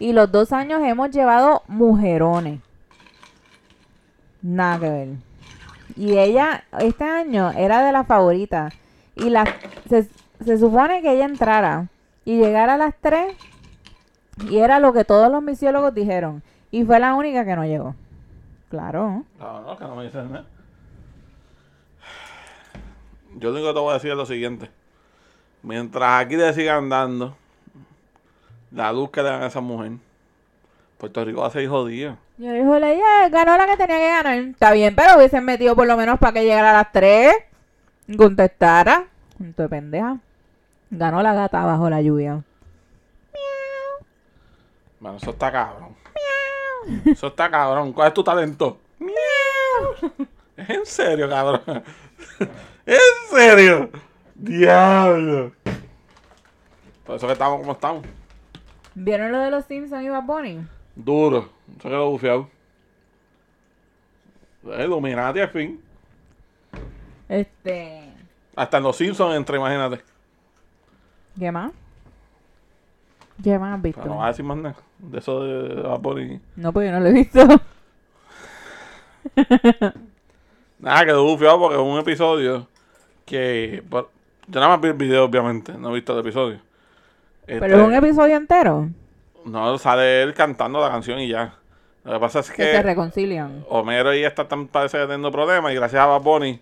[0.00, 2.60] Y los dos años hemos llevado mujerones.
[4.42, 5.08] Nada que ver.
[5.94, 8.74] Y ella, este año, era de las favoritas.
[9.14, 9.44] Y la,
[9.88, 10.08] se,
[10.44, 11.86] se supone que ella entrara
[12.24, 13.32] y llegara a las 3.
[14.50, 16.42] Y era lo que todos los misiólogos dijeron.
[16.72, 17.94] Y fue la única que no llegó.
[18.70, 19.24] Claro.
[19.38, 20.46] No, no, que no me dicen nada.
[23.36, 24.68] Yo lo único que te voy a decir es lo siguiente.
[25.62, 27.36] Mientras aquí le sigan dando
[28.70, 29.92] la luz que le dan a esa mujer,
[30.98, 32.16] Puerto Rico va a ser jodido.
[32.38, 34.38] Yo dijo, ella ganó la que tenía que ganar.
[34.38, 37.34] Está bien, pero hubiesen metido por lo menos para que llegara a las 3.
[38.06, 39.06] y Contestara.
[39.38, 40.18] Junto de pendeja.
[40.90, 42.42] Ganó la gata bajo la lluvia.
[44.98, 45.96] Bueno, eso está cabrón.
[47.06, 47.92] Eso está cabrón.
[47.92, 48.78] ¿Cuál es tu talento?
[50.56, 51.62] ¿Es en serio, cabrón?
[52.86, 52.98] ¿En
[53.30, 53.90] serio?
[54.34, 55.52] Diablo.
[57.04, 58.04] Por eso que estamos como estamos.
[58.94, 60.66] ¿Vieron lo de los Simpsons y Bad Bunny?
[60.96, 61.48] Duro.
[61.80, 62.48] Se quedó bufiado.
[64.64, 65.80] Illuminati al fin.
[67.28, 68.02] Este.
[68.56, 70.02] Hasta en los Simpsons entra, imagínate.
[71.38, 71.72] ¿Qué más?
[73.42, 74.00] ¿Qué más has visto?
[74.02, 74.76] Pero no vas a decir más nada.
[74.98, 76.40] De eso de Bad Bunny.
[76.56, 77.40] No, pues yo no lo he visto.
[80.78, 82.66] Nada, quedó bufiado porque es un episodio
[83.26, 83.82] que...
[83.90, 85.74] yo nada más vi el video, obviamente.
[85.74, 86.60] No he visto el episodio.
[87.46, 88.88] Pero Este, es un episodio entero.
[89.44, 91.54] No, sale él cantando la canción y ya.
[92.04, 93.64] Lo que pasa es Que se reconcilian.
[93.68, 96.60] Homero y esta están parece teniendo problemas y gracias a Bad Bunny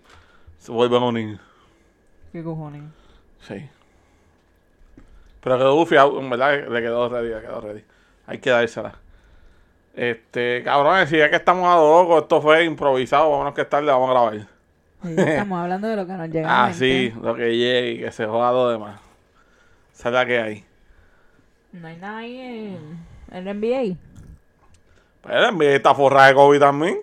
[0.57, 1.39] se vuelven a unir.
[2.31, 2.83] ¿Qué cojones?
[3.41, 3.69] Sí.
[5.41, 7.83] Pero quedó bufiado, en verdad le quedó ready, le quedó ready.
[8.27, 8.95] Hay que dársela.
[9.95, 13.87] Este, cabrones, si es que estamos a lo loco, esto fue improvisado, vámonos que tarde,
[13.87, 14.33] vamos a grabar.
[15.03, 18.11] Sí, estamos hablando de lo que nos llega Ah, sí, lo que llegue y que
[18.11, 18.99] se joda lo demás.
[19.93, 20.65] Esa es la que hay.
[21.71, 22.99] No hay nada ahí en
[23.31, 23.97] el NBA.
[25.21, 26.99] Pero la NBA está forrada de COVID también.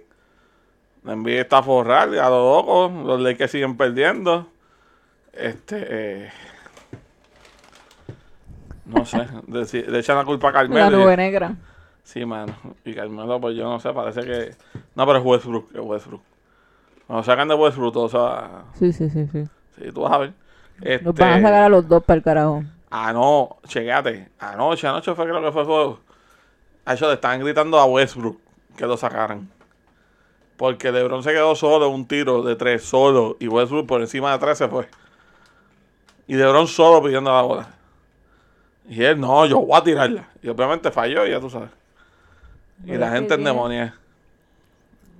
[1.04, 2.92] La NBA está forrada, a lo loco.
[3.04, 4.48] Los Lakers siguen perdiendo.
[5.32, 5.86] Este.
[5.88, 6.30] eh,
[8.86, 9.26] no sé.
[9.48, 10.98] Le, le echan la culpa a La Carmelo.
[10.98, 11.54] nube y- negra.
[12.02, 12.54] Sí, mano.
[12.84, 14.54] Y Carmelo, pues yo no sé, parece que.
[14.94, 16.22] No, pero es Westbrook, es Westbrook.
[17.06, 18.64] Cuando sacan de Westbrook, todo se va.
[18.74, 19.44] Sí, sí, sí, sí.
[19.78, 20.32] Sí, tú vas a ver.
[20.80, 22.62] Este, Nos van a sacar a los dos para el carajo.
[22.98, 24.30] Ah, no, chequéate.
[24.38, 26.00] Anoche, anoche fue creo que fue juego.
[26.86, 28.40] A eso le estaban gritando a Westbrook
[28.74, 29.50] que lo sacaran.
[30.56, 33.36] Porque LeBron se quedó solo un tiro de tres, solo.
[33.38, 34.88] Y Westbrook por encima de tres se fue.
[36.26, 37.68] Y LeBron solo pidiendo la bola.
[38.88, 40.30] Y él, no, yo voy a tirarla.
[40.42, 41.68] Y obviamente falló, y ya tú sabes.
[42.82, 43.94] Y Pero la gente en demonia.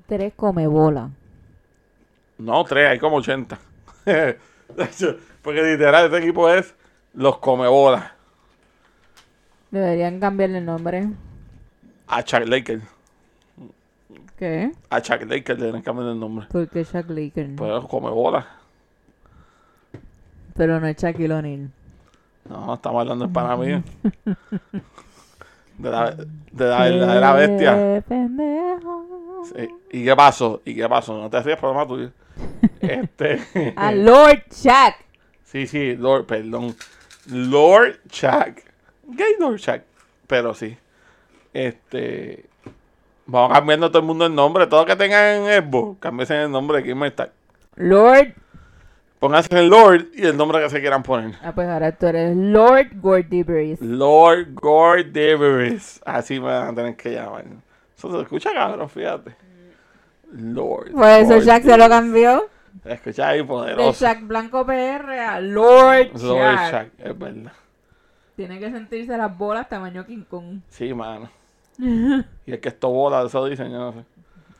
[0.06, 1.10] Tres come bola.
[2.38, 3.58] No, tres, hay como 80.
[5.42, 6.74] Porque literal, este equipo es
[7.16, 8.12] los comebolas.
[9.70, 11.08] Deberían cambiarle el nombre.
[12.06, 12.84] A Chuck Lakers.
[14.38, 14.70] ¿Qué?
[14.90, 16.46] A Chuck Lakers le deben cambiar el nombre.
[16.50, 17.56] Porque es Shaq Laker.
[17.56, 18.46] Pues come bola.
[20.54, 21.70] Pero no es Shaquille O'Neal.
[22.48, 23.82] No, estamos hablando en pana mío.
[25.78, 27.74] De la, de la bestia.
[27.74, 29.44] Qué pendejo.
[29.54, 29.68] Sí.
[29.92, 30.62] ¿Y qué pasó?
[30.64, 31.18] ¿Y qué pasó?
[31.20, 32.10] No te hacías problema tuyo.
[32.80, 33.74] Este.
[33.76, 34.94] A Lord Shaq.
[35.44, 36.74] sí, sí, Lord, perdón.
[37.28, 38.62] Lord Chuck.
[39.04, 39.82] Gay Lord Chuck.
[40.26, 40.76] Pero sí.
[41.52, 42.44] Este.
[43.26, 44.66] Vamos cambiando todo el mundo el nombre.
[44.66, 47.32] Todo que tengan en Xbox, cámbiense el nombre de Game Star.
[47.74, 48.34] Lord.
[49.18, 51.34] Pónganse el Lord y el nombre que se quieran poner.
[51.42, 53.84] Ah, pues ahora tú eres Lord Gordy Breeze.
[53.84, 56.00] Lord Gordeveris.
[56.04, 57.44] Así me van a tener que llamar.
[57.96, 59.34] Eso se escucha cabrón, fíjate.
[60.32, 60.92] Lord.
[60.92, 61.40] Por eso.
[61.40, 62.48] Shaq se lo cambió.
[62.84, 64.04] Escucha ahí, De poderoso.
[64.04, 66.70] Shaq Blanco PR a Lord Lord Shaq.
[66.72, 67.52] Shaq, es verdad.
[68.36, 70.60] Tiene que sentirse las bolas tamaño King Kong.
[70.68, 71.30] Sí, mano.
[72.46, 74.04] Y es que esto bola, eso dicen, yo no sé.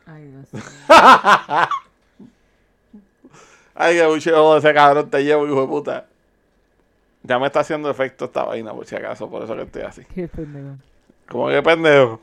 [0.07, 0.62] Ay, Dios mío.
[3.74, 6.07] Ay, que mucho de ese cabrón te llevo, hijo de puta.
[7.22, 10.05] Ya me está haciendo efecto esta vaina, por si acaso, por eso que estoy así.
[10.14, 10.76] Qué pendejo.
[11.29, 12.20] Como que pendejo.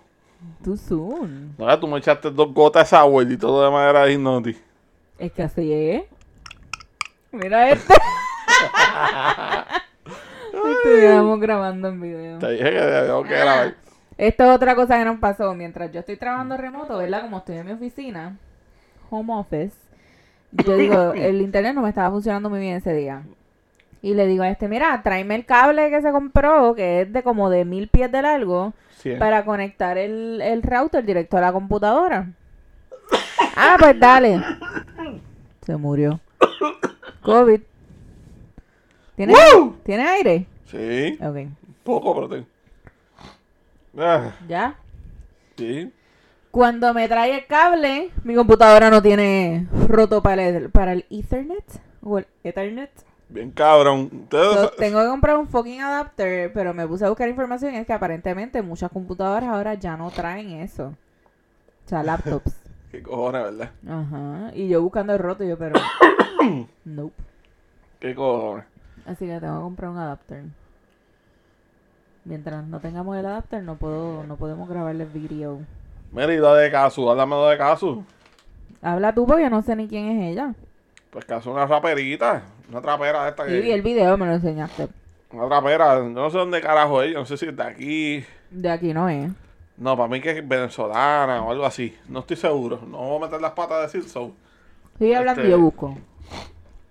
[0.63, 1.55] Too soon.
[1.57, 4.59] No, tú me echaste dos gotas de sour y todo de manera hipnótica.
[5.23, 6.03] Es que así es.
[7.31, 7.93] Mira este.
[10.53, 12.39] Estuviéramos grabando en video.
[12.39, 13.75] Te dije que tengo que grabar.
[14.17, 15.55] Esto es otra cosa que nos pasó.
[15.55, 17.21] Mientras yo estoy trabajando remoto, ¿verdad?
[17.21, 18.35] Como estoy en mi oficina,
[19.09, 19.77] home office,
[20.51, 23.23] yo digo, el internet no me estaba funcionando muy bien ese día.
[24.01, 27.23] Y le digo a este, mira, tráeme el cable que se compró, que es de
[27.23, 31.53] como de mil pies de largo, Sí, para conectar el, el router directo a la
[31.53, 32.27] computadora.
[33.55, 34.41] Ah, pues dale.
[35.65, 36.19] Se murió.
[37.21, 37.61] COVID.
[39.15, 39.33] ¿Tiene.
[39.83, 40.47] ¿Tiene aire?
[40.65, 41.37] sí, Ok.
[41.83, 42.45] poco, pero tengo.
[43.97, 44.75] Ah, ¿Ya?
[45.55, 45.91] sí.
[46.49, 51.63] Cuando me trae el cable, mi computadora no tiene roto para el, para el Ethernet
[52.03, 52.91] o el Ethernet.
[53.29, 54.27] Bien cabrón.
[54.29, 57.87] So, tengo que comprar un fucking adapter, pero me puse a buscar información y es
[57.87, 60.93] que aparentemente muchas computadoras ahora ya no traen eso.
[61.85, 62.53] O sea, laptops.
[62.93, 63.71] Qué cojones, ¿verdad?
[63.89, 64.51] Ajá.
[64.53, 65.79] Y yo buscando el roto, yo, pero.
[66.85, 67.15] nope.
[67.99, 68.65] Qué cojones.
[69.07, 70.43] Así que tengo que comprar un adapter.
[72.23, 75.61] Mientras no tengamos el adapter, no puedo, no podemos grabarle video.
[76.11, 78.05] Mira, y lo de Casu, háblame lo de Casu.
[78.83, 80.53] Habla tú porque yo no sé ni quién es ella.
[81.09, 83.73] Pues Casu es una raperita, una trapera de esta Sí, vi que...
[83.73, 84.87] el video, me lo enseñaste.
[85.31, 88.25] Una trapera, yo no sé dónde carajo es, yo no sé si es de aquí.
[88.51, 89.31] De aquí no es.
[89.77, 91.97] No, para mí que es venezolana o algo así.
[92.07, 92.79] No estoy seguro.
[92.87, 94.31] No voy a meter las patas a decir so.
[94.99, 95.97] Sigue hablando y Este- yo busco.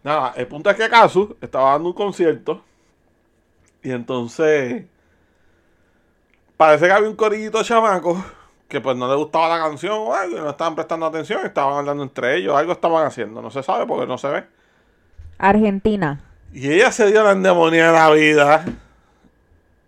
[0.03, 2.63] Nada, el punto es que Casu estaba dando un concierto.
[3.83, 4.85] Y entonces.
[6.57, 8.19] Parece que había un corillito de chamacos
[8.69, 11.45] que pues no le gustaba la canción o algo y no estaban prestando atención.
[11.45, 13.43] Estaban hablando entre ellos, algo estaban haciendo.
[13.43, 14.45] No se sabe porque no se ve.
[15.39, 16.21] Argentina.
[16.53, 18.65] Y ella se dio la endemonía de la vida.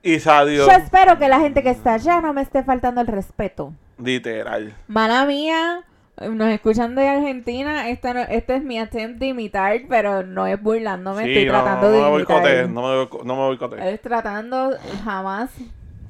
[0.05, 3.73] Y Yo espero que la gente que está allá no me esté faltando el respeto.
[3.99, 4.75] literal.
[4.87, 5.83] Mala mía,
[6.31, 7.89] nos escuchan de Argentina.
[7.89, 11.23] Esta no- este es mi attempt de imitar, pero no es burlándome.
[11.27, 12.37] estoy no, tratando no de me imitar.
[12.37, 13.85] boicotees, no me, no me boicotees.
[13.87, 14.73] Es tratando,
[15.05, 15.51] jamás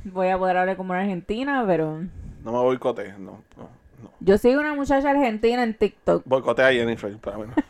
[0.05, 2.01] voy a poder hablar como una argentina, pero
[2.43, 3.63] No me boicotees, no, no,
[4.03, 4.11] no.
[4.19, 6.25] yo sigo una muchacha argentina en TikTok.
[6.27, 7.55] Boicotea a Jennifer, para mí no.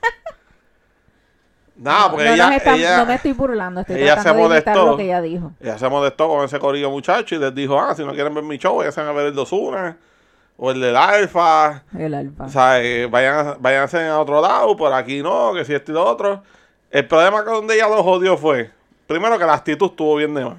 [1.77, 4.55] Nada, porque no, ella, está- ella, no me estoy burlando, estoy ella se tratando de
[4.57, 4.91] imitar molestó.
[4.93, 5.53] lo que ella dijo.
[5.61, 8.45] ella se molestó con ese corillo muchacho y les dijo, ah, si no quieren ver
[8.45, 9.97] mi show, vayan a ver el Dosuna
[10.57, 11.83] o el del Alfa.
[11.99, 12.45] El alfa.
[12.45, 15.91] O sea, eh, vayan, a- váyanse a otro lado, por aquí no, que si esto
[15.91, 16.43] y lo otro.
[16.93, 18.71] El problema que donde ella lo jodió fue,
[19.09, 20.57] primero que la actitud estuvo bien de más.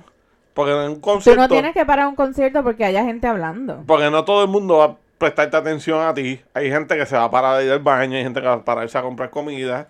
[0.54, 3.84] Porque en un Tú concierto, no tienes que parar un concierto porque haya gente hablando.
[3.88, 6.42] porque no todo el mundo va a prestarte atención a ti.
[6.54, 8.54] Hay gente que se va a parar de ir al baño, hay gente que va
[8.56, 9.88] a pararse a comprar comida.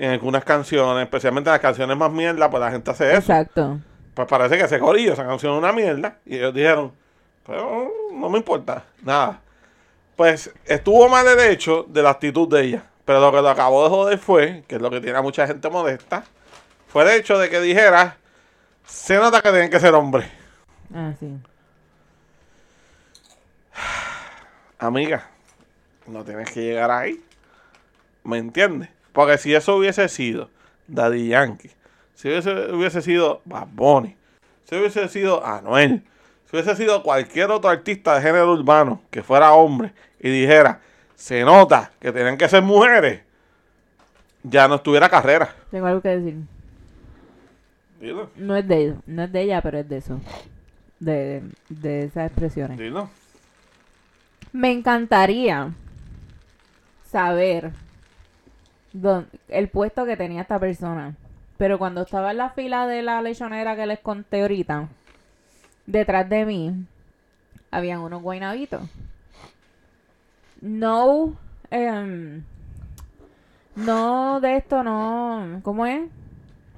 [0.00, 3.18] En algunas canciones, especialmente en las canciones más mierda, pues la gente hace eso.
[3.18, 3.80] Exacto.
[4.14, 6.16] Pues parece que ese corillo, esa canción es una mierda.
[6.24, 6.92] Y ellos dijeron,
[7.46, 9.42] pero no me importa, nada.
[10.16, 12.82] Pues estuvo mal el hecho de la actitud de ella.
[13.04, 15.46] Pero lo que lo acabó de joder fue, que es lo que tiene a mucha
[15.46, 16.24] gente modesta,
[16.88, 18.16] fue el hecho de que dijera,
[18.86, 20.26] se nota que tienen que ser hombres.
[20.94, 21.36] Ah, sí.
[24.78, 25.28] Amiga,
[26.06, 27.22] no tienes que llegar ahí.
[28.24, 28.88] ¿Me entiendes?
[29.12, 30.48] Porque si eso hubiese sido
[30.88, 31.70] Daddy Yankee,
[32.14, 34.16] si hubiese, hubiese sido Bad Bunny,
[34.68, 36.02] si hubiese sido Anuel,
[36.48, 40.80] si hubiese sido cualquier otro artista de género urbano que fuera hombre y dijera,
[41.14, 43.22] se nota que tienen que ser mujeres,
[44.42, 45.54] ya no estuviera carrera.
[45.70, 46.36] Tengo algo que decir.
[48.00, 50.20] Dilo, No es de no es de ella, pero es de eso.
[50.98, 52.78] De, de esas expresiones.
[52.78, 53.10] dilo.
[54.52, 55.70] Me encantaría
[57.10, 57.72] saber
[58.92, 61.14] dón- el puesto que tenía esta persona.
[61.58, 64.88] Pero cuando estaba en la fila de la lechonera que les conté ahorita,
[65.86, 66.86] detrás de mí,
[67.70, 68.82] habían unos guaynabitos.
[70.60, 71.34] No,
[71.70, 72.42] em,
[73.76, 76.02] no de esto, no, ¿cómo es?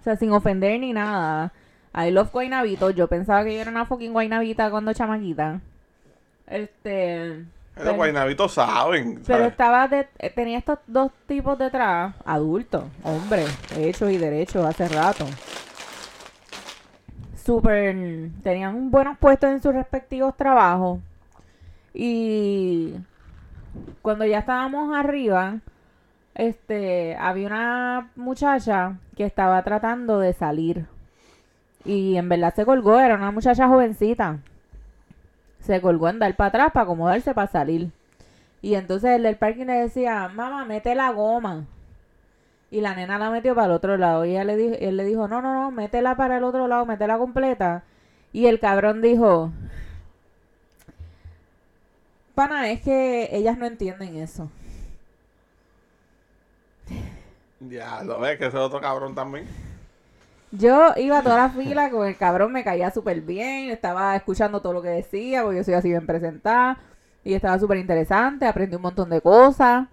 [0.01, 1.53] O sea, sin ofender ni nada.
[1.95, 2.95] I love guaynabitos.
[2.95, 5.61] Yo pensaba que yo era una fucking guaynabita cuando chamaquita.
[6.47, 7.45] Este.
[7.77, 9.23] Los guaynabitos saben.
[9.27, 14.89] pero estaba de, eh, tenía estos dos tipos detrás, adultos, hombres, hechos y derechos hace
[14.89, 15.25] rato.
[17.35, 21.01] Súper, tenían buenos puestos en sus respectivos trabajos.
[21.95, 22.95] Y
[24.01, 25.59] cuando ya estábamos arriba,
[26.35, 30.87] este, había una muchacha que estaba tratando de salir.
[31.85, 34.39] Y en verdad se colgó, era una muchacha jovencita.
[35.63, 37.91] Se colgó en dar para atrás para acomodarse para salir.
[38.61, 41.67] Y entonces el del parking le decía, mamá, mete la goma.
[42.71, 44.25] Y la nena la metió para el otro lado.
[44.25, 46.87] Y ella le dijo, él le dijo, no, no, no, métela para el otro lado,
[46.87, 47.85] métela completa.
[48.33, 49.53] Y el cabrón dijo,
[52.35, 54.51] pana, es que ellas no entienden eso.
[57.61, 59.47] Ya, lo ves que ese otro cabrón también.
[60.53, 64.61] Yo iba a toda la fila con el cabrón, me caía súper bien, estaba escuchando
[64.61, 66.79] todo lo que decía, porque yo soy así bien presentada,
[67.25, 69.89] y estaba súper interesante, aprendí un montón de cosas,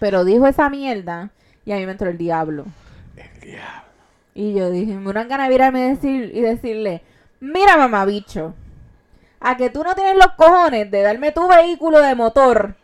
[0.00, 1.30] pero dijo esa mierda,
[1.64, 2.64] y a mí me entró el diablo.
[3.16, 3.82] El diablo.
[4.34, 7.02] Y yo dije, me dan ganas de virarme y, decir, y decirle,
[7.38, 8.54] mira mamá bicho,
[9.38, 12.74] a que tú no tienes los cojones de darme tu vehículo de motor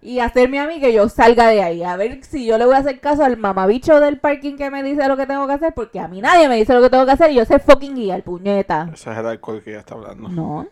[0.00, 1.82] y hacerme a mí que yo salga de ahí.
[1.82, 4.82] A ver si yo le voy a hacer caso al mamabicho del parking que me
[4.82, 7.04] dice lo que tengo que hacer, porque a mí nadie me dice lo que tengo
[7.04, 8.88] que hacer y yo sé fucking guiar, puñeta.
[8.92, 10.28] Ese es el alcohol que ella está hablando.
[10.28, 10.66] No,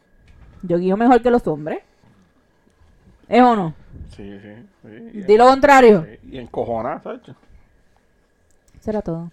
[0.63, 1.81] yo guío mejor que los hombres.
[3.29, 3.75] ¿Es o no?
[4.17, 4.69] Sí, sí.
[4.83, 5.23] sí.
[5.23, 6.07] Di lo contrario.
[6.09, 7.23] sí, y encojonar, ¿sabes?
[8.81, 9.33] Será todo.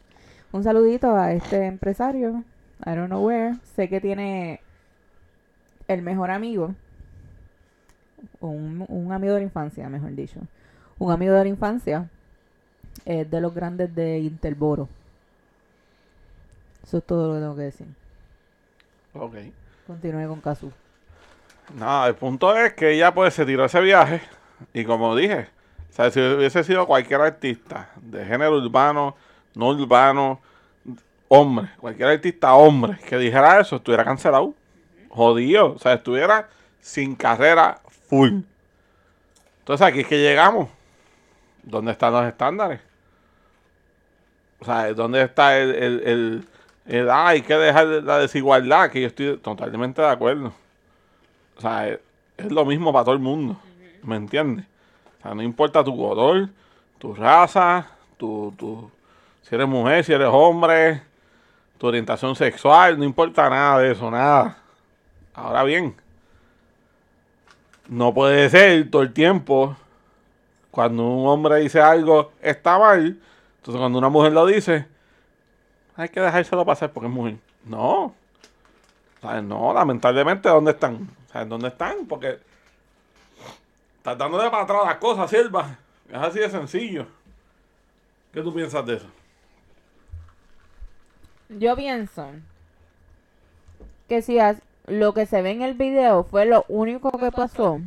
[0.52, 2.44] Un saludito a este empresario.
[2.86, 3.56] I don't know where.
[3.76, 4.62] Sé que tiene
[5.88, 6.74] el mejor amigo.
[8.44, 10.40] O Un, un amigo de la infancia, mejor dicho.
[11.00, 12.10] Un amigo de la infancia.
[13.06, 14.88] Es de los grandes de Interboro.
[16.84, 17.88] Eso es todo lo que tengo que decir.
[19.14, 19.36] Ok.
[19.88, 20.72] Continúe con Casu.
[21.78, 24.22] Nada, el punto es que ella pues se tiró ese viaje
[24.74, 25.48] y como dije,
[25.90, 29.16] o sea, si hubiese sido cualquier artista de género urbano,
[29.56, 30.42] no urbano,
[31.30, 34.54] hombre, cualquier artista hombre que dijera eso, estuviera cancelado,
[35.10, 36.50] jodido, o sea, estuviera
[36.82, 37.80] sin carrera
[38.14, 38.42] full.
[39.60, 40.70] Entonces aquí es que llegamos.
[41.64, 42.80] ¿Dónde están los estándares?
[44.60, 46.48] O sea, ¿dónde está el, el, el,
[46.86, 48.92] el, ah, hay que dejar la desigualdad?
[48.92, 50.54] Que yo estoy totalmente de acuerdo.
[51.58, 52.00] O sea, es,
[52.38, 53.58] es lo mismo para todo el mundo.
[54.04, 54.66] ¿Me entiendes?
[55.20, 56.50] O sea, no importa tu color,
[57.00, 57.88] tu raza,
[58.18, 58.92] tu, tu,
[59.42, 61.02] si eres mujer, si eres hombre,
[61.78, 64.58] tu orientación sexual, no importa nada de eso, nada.
[65.34, 65.96] Ahora bien,
[67.88, 69.76] no puede ser todo el tiempo
[70.72, 73.20] cuando un hombre dice algo está mal,
[73.58, 74.88] entonces cuando una mujer lo dice,
[75.96, 77.38] hay que dejárselo pasar porque es mujer.
[77.66, 78.16] No.
[79.22, 79.44] ¿Sabes?
[79.44, 81.08] No, lamentablemente, ¿dónde están?
[81.32, 82.06] ¿Sabes dónde están?
[82.08, 82.40] Porque
[83.98, 85.78] estás dándole para atrás las cosas, sierva.
[86.10, 87.06] Es así de sencillo.
[88.34, 89.08] ¿Qué tú piensas de eso?
[91.50, 92.32] Yo pienso
[94.10, 94.40] que si
[94.88, 97.80] lo que se ve en el video fue lo único que pasó,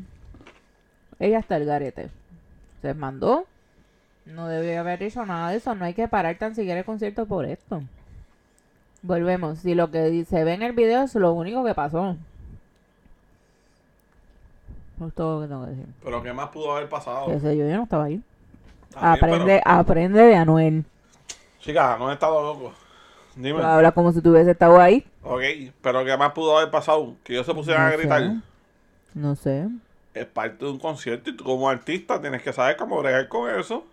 [1.18, 2.10] ella está el garete.
[2.82, 3.46] Se mandó.
[4.26, 5.74] No debe haber dicho nada de eso.
[5.74, 7.82] No hay que parar tan siquiera el concierto por esto.
[9.02, 9.60] Volvemos.
[9.60, 12.16] Si lo que se ve en el video es lo único que pasó.
[14.98, 15.86] No es todo lo que tengo que decir.
[16.02, 17.26] Pero ¿qué más pudo haber pasado?
[17.40, 18.20] Sé yo, yo no estaba ahí.
[18.92, 20.84] También, Aprende, aprende de Anuel.
[20.84, 22.72] pero- Chica, no he estado loco.
[23.36, 23.62] Dime.
[23.62, 25.06] Habla como si tú hubiese estado ahí.
[25.22, 25.42] Ok,
[25.82, 27.16] pero ¿qué más pudo haber pasado?
[27.24, 28.22] Que ellos se pusieran No a gritar.
[28.22, 28.36] sé.
[29.14, 29.68] No sé.
[30.14, 33.50] Es parte de un concierto y tú como artista tienes que saber cómo bregar con
[33.50, 33.86] eso.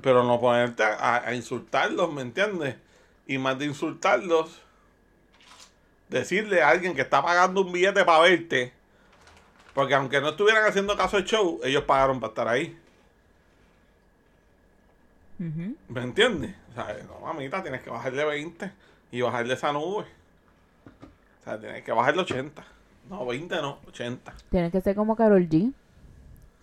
[0.00, 2.76] Pero no ponerte a, a insultarlos, ¿me entiendes?
[3.26, 4.60] Y más de insultarlos,
[6.08, 8.72] decirle a alguien que está pagando un billete para verte.
[9.74, 12.78] Porque aunque no estuvieran haciendo caso al show, ellos pagaron para estar ahí.
[15.88, 16.54] ¿Me entiendes?
[16.70, 18.70] O sea, no, mamita, tienes que bajarle 20
[19.10, 20.04] y bajarle esa nube.
[21.40, 22.64] O sea, tienes que bajarle 80.
[23.10, 24.32] No, 20 no, 80.
[24.50, 25.72] Tiene que ser como Carol G.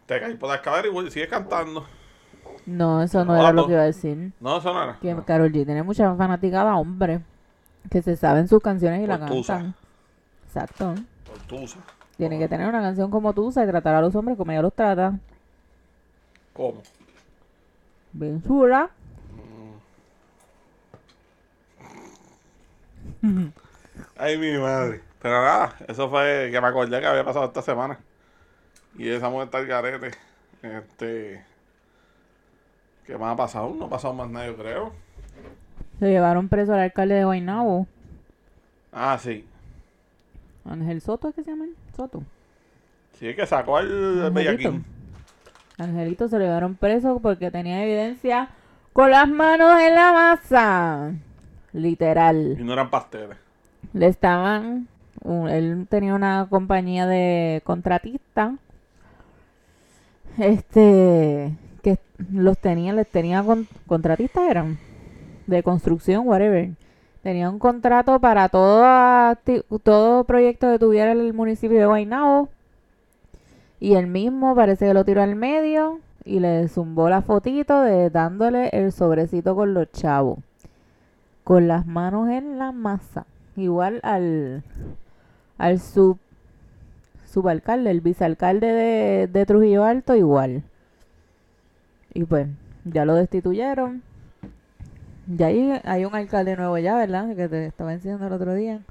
[0.06, 1.86] Te caes por la escalera y sigues cantando.
[2.66, 4.32] No, eso no No, era lo que iba a decir.
[4.40, 4.98] No, eso no era.
[5.00, 7.22] Que Carol G tiene mucha fanaticada, hombre.
[7.90, 9.54] Que se saben sus canciones y la Portusa.
[9.56, 9.76] cantan.
[10.46, 10.96] Exacto.
[11.26, 11.80] Tortusa.
[12.18, 14.74] Tiene que tener una canción como tú, y tratar a los hombres como ella los
[14.74, 15.18] trata.
[16.54, 16.82] ¿Cómo?
[18.48, 18.90] Chula.
[24.18, 25.02] Ay, mi madre.
[25.22, 28.00] Pero nada, eso fue que me acordé que había pasado esta semana.
[28.98, 30.12] Y esa mujer está al garete.
[30.62, 31.44] Este.
[33.06, 33.74] ¿Qué más ha pasado?
[33.78, 34.94] No ha pasado más nada, yo creo.
[36.00, 37.88] Se llevaron preso al alcalde de Guaynabo.
[38.92, 39.46] Ah, sí.
[40.66, 41.66] Ángel Soto, ¿es que se llama?
[41.96, 42.24] Soto.
[43.14, 44.34] Sí, es que sacó al al Angelito.
[44.34, 44.86] bellaquín.
[45.80, 48.50] Angelito se lo llevaron preso porque tenía evidencia
[48.94, 51.12] con las manos en la masa.
[51.74, 52.58] Literal.
[52.60, 53.38] Y no eran pasteles.
[53.94, 54.88] Le estaban.
[55.50, 58.56] él tenía una compañía de contratista.
[60.38, 61.98] este, que
[62.32, 64.78] los tenían, les tenían con, contratistas eran
[65.48, 66.70] de construcción, whatever.
[67.24, 69.36] Tenía un contrato para todo,
[69.84, 72.50] todo proyecto que tuviera el municipio de Guaynabo.
[73.80, 78.10] Y él mismo parece que lo tiró al medio y le zumbó la fotito de
[78.10, 80.40] dándole el sobrecito con los chavos.
[81.44, 83.26] Con las manos en la masa.
[83.56, 84.64] Igual al,
[85.58, 86.18] al sub,
[87.26, 90.64] subalcalde, el vicealcalde de, de Trujillo Alto, igual.
[92.14, 92.48] Y pues,
[92.86, 94.04] ya lo destituyeron.
[95.28, 97.36] Ya hay, hay un alcalde nuevo ya, ¿verdad?
[97.36, 98.82] Que te estaba enseñando el otro día.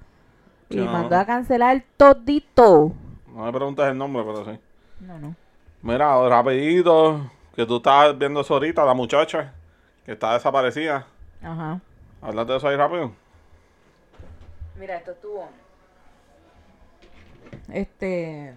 [0.71, 0.93] Y no.
[0.93, 2.93] mandó a cancelar todito.
[3.35, 4.61] No me preguntas el nombre, pero sí.
[5.01, 5.35] No, no.
[5.83, 9.55] Mira, rapidito, que tú estabas viendo eso ahorita, la muchacha
[10.05, 11.07] que está desaparecida.
[11.43, 11.81] Ajá.
[12.21, 13.13] Háblate de eso ahí rápido.
[14.77, 15.49] Mira, esto estuvo.
[17.73, 18.55] Este.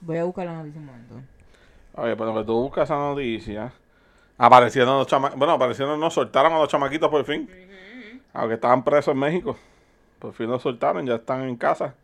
[0.00, 1.14] Voy a buscar la noticia un momento.
[1.94, 3.72] Oye, pero que tú buscas esa noticia.
[4.36, 5.38] Aparecieron los chamaquitos.
[5.38, 7.48] Bueno, aparecieron, no, soltaron a los chamaquitos por fin.
[8.32, 9.56] Aunque estaban presos en México.
[10.18, 11.94] Por fin los soltaron, ya están en casa.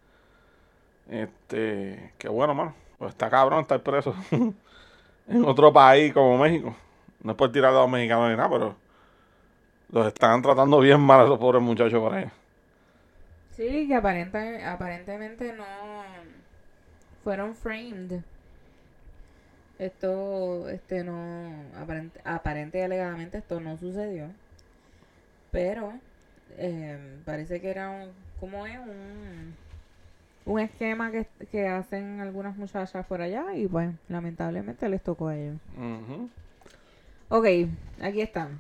[1.11, 2.75] Este, qué bueno, mano.
[2.99, 6.75] Pues está cabrón estar preso en otro país como México.
[7.23, 8.77] No es por tirar a los mexicanos ni nada, pero
[9.91, 12.31] los están tratando bien mal a esos pobres muchachos por ahí.
[13.57, 15.65] Sí, que aparenta, aparentemente no
[17.25, 18.21] fueron framed.
[19.79, 24.27] Esto, este no, aparente, aparente y alegadamente esto no sucedió.
[25.51, 25.95] Pero
[26.57, 28.79] eh, parece que era un, ¿cómo es?
[28.79, 29.55] Un,
[30.45, 35.37] un esquema que, que hacen algunas muchachas por allá y pues lamentablemente les tocó a
[35.37, 35.57] ellos.
[35.77, 36.29] Ujú.
[37.29, 37.47] Ok,
[38.03, 38.59] aquí están.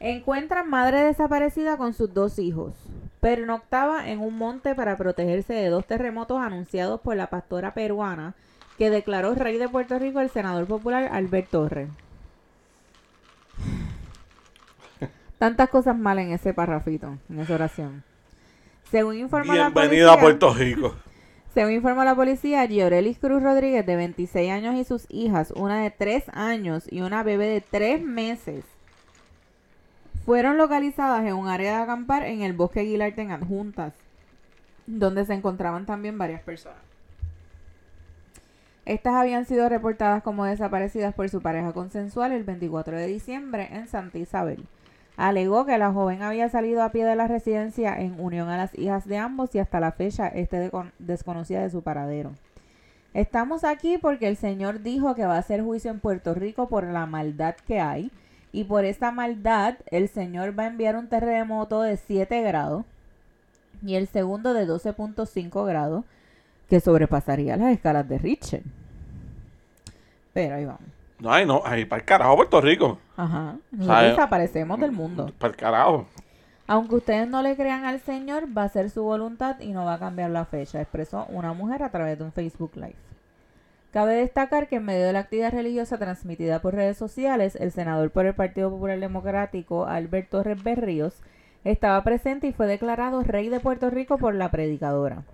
[0.00, 2.74] Encuentran madre desaparecida con sus dos hijos.
[3.20, 8.34] Pernoctaba en un monte para protegerse de dos terremotos anunciados por la pastora peruana
[8.78, 11.88] que declaró rey de Puerto Rico el senador popular Albert Torres.
[15.38, 18.02] Tantas cosas mal en ese parrafito, en esa oración.
[18.92, 20.94] Según informa la Bienvenido a policía- Puerto Rico.
[21.54, 25.90] según informó la policía, Giorelis Cruz Rodríguez, de 26 años, y sus hijas, una de
[25.90, 28.64] 3 años y una bebé de 3 meses,
[30.26, 33.94] fueron localizadas en un área de acampar en el bosque Aguilar en Adjuntas,
[34.86, 36.78] donde se encontraban también varias personas.
[38.84, 43.88] Estas habían sido reportadas como desaparecidas por su pareja consensual el 24 de diciembre en
[43.88, 44.64] Santa Isabel.
[45.16, 48.76] Alegó que la joven había salido a pie de la residencia en unión a las
[48.78, 52.32] hijas de ambos y hasta la fecha esté de- desconocida de su paradero.
[53.14, 56.84] Estamos aquí porque el Señor dijo que va a hacer juicio en Puerto Rico por
[56.84, 58.10] la maldad que hay
[58.52, 62.84] y por esta maldad el Señor va a enviar un terremoto de 7 grados
[63.84, 66.04] y el segundo de 12.5 grados
[66.70, 68.62] que sobrepasaría las escalas de Richter.
[70.32, 70.80] Pero ahí vamos.
[71.20, 72.98] No, ay, no, ahí para el carajo Puerto Rico.
[73.16, 73.56] Ajá.
[73.70, 74.08] Nosotros ¿Sabe?
[74.08, 75.30] desaparecemos del mundo.
[75.38, 76.06] Para carajo.
[76.66, 79.94] Aunque ustedes no le crean al Señor, va a ser su voluntad y no va
[79.94, 82.96] a cambiar la fecha, expresó una mujer a través de un Facebook Live.
[83.92, 88.10] Cabe destacar que en medio de la actividad religiosa transmitida por redes sociales, el senador
[88.10, 91.14] por el Partido Popular Democrático, Albert Torres Berríos,
[91.64, 95.24] estaba presente y fue declarado rey de Puerto Rico por la predicadora.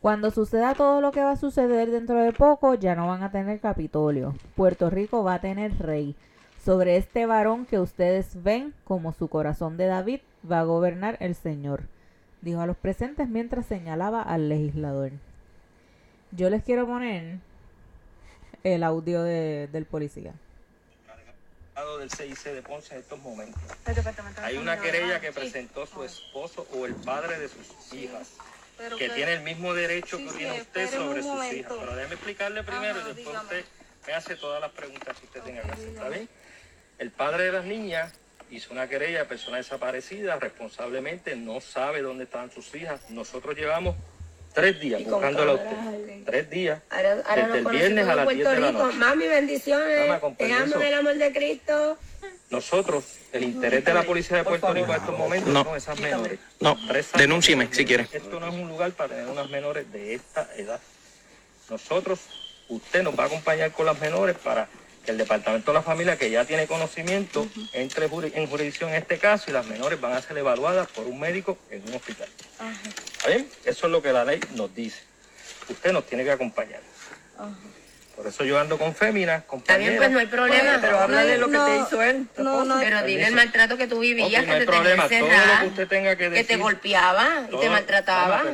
[0.00, 3.30] Cuando suceda todo lo que va a suceder dentro de poco, ya no van a
[3.30, 4.34] tener Capitolio.
[4.56, 6.16] Puerto Rico va a tener rey.
[6.64, 11.34] Sobre este varón que ustedes ven como su corazón de David, va a gobernar el
[11.34, 11.82] Señor,
[12.40, 15.10] dijo a los presentes mientras señalaba al legislador.
[16.30, 17.38] Yo les quiero poner
[18.64, 20.34] el audio de- del policía.
[21.98, 23.60] del CIC de Ponce en estos momentos.
[24.42, 28.30] Hay una querella que presentó su esposo o el padre de sus hijas,
[28.98, 31.72] que tiene el mismo derecho que tiene usted sobre sus hijas.
[31.78, 33.64] Pero déjeme explicarle primero y después usted
[34.06, 35.88] me hace todas las preguntas que usted tenga que hacer.
[35.88, 36.28] ¿Está bien?
[36.98, 38.12] El padre de las niñas
[38.50, 43.00] hizo una querella de persona desaparecida, responsablemente no sabe dónde están sus hijas.
[43.10, 43.96] Nosotros llevamos
[44.52, 46.24] tres días ¿Y con buscándola a usted.
[46.26, 46.80] Tres días.
[46.90, 48.96] Ahora, ahora Desde el viernes a las 10 de la noche.
[48.98, 50.20] Mami, bendiciones.
[50.36, 51.98] Te amo en el amor de Cristo.
[52.50, 55.64] Nosotros, el interés de la policía de Puerto Rico en estos momentos No.
[55.64, 56.38] son esas menores.
[56.60, 56.76] No,
[57.16, 58.06] denúncieme si quiere.
[58.12, 60.78] Esto no es un lugar para tener unas menores de esta edad.
[61.70, 62.20] Nosotros,
[62.68, 64.68] usted nos va a acompañar con las menores para
[65.04, 69.18] que el Departamento de la Familia, que ya tiene conocimiento, entre en jurisdicción en este
[69.18, 72.28] caso y las menores van a ser evaluadas por un médico en un hospital.
[73.16, 73.48] ¿Está bien?
[73.64, 75.00] Eso es lo que la ley nos dice.
[75.68, 76.80] Usted nos tiene que acompañar.
[78.16, 79.88] Por eso yo ando con féminas, Está compañeras.
[79.88, 80.78] bien, pues no hay problema.
[80.80, 82.28] Pero habla de lo que te hizo él.
[82.36, 82.78] No, no.
[82.78, 85.08] Pero dile el maltrato que tú vivías, no que hay te problema.
[85.08, 86.46] Todo lo que usted tenga que que decir.
[86.46, 88.44] te golpeaba y todo- te maltrataba.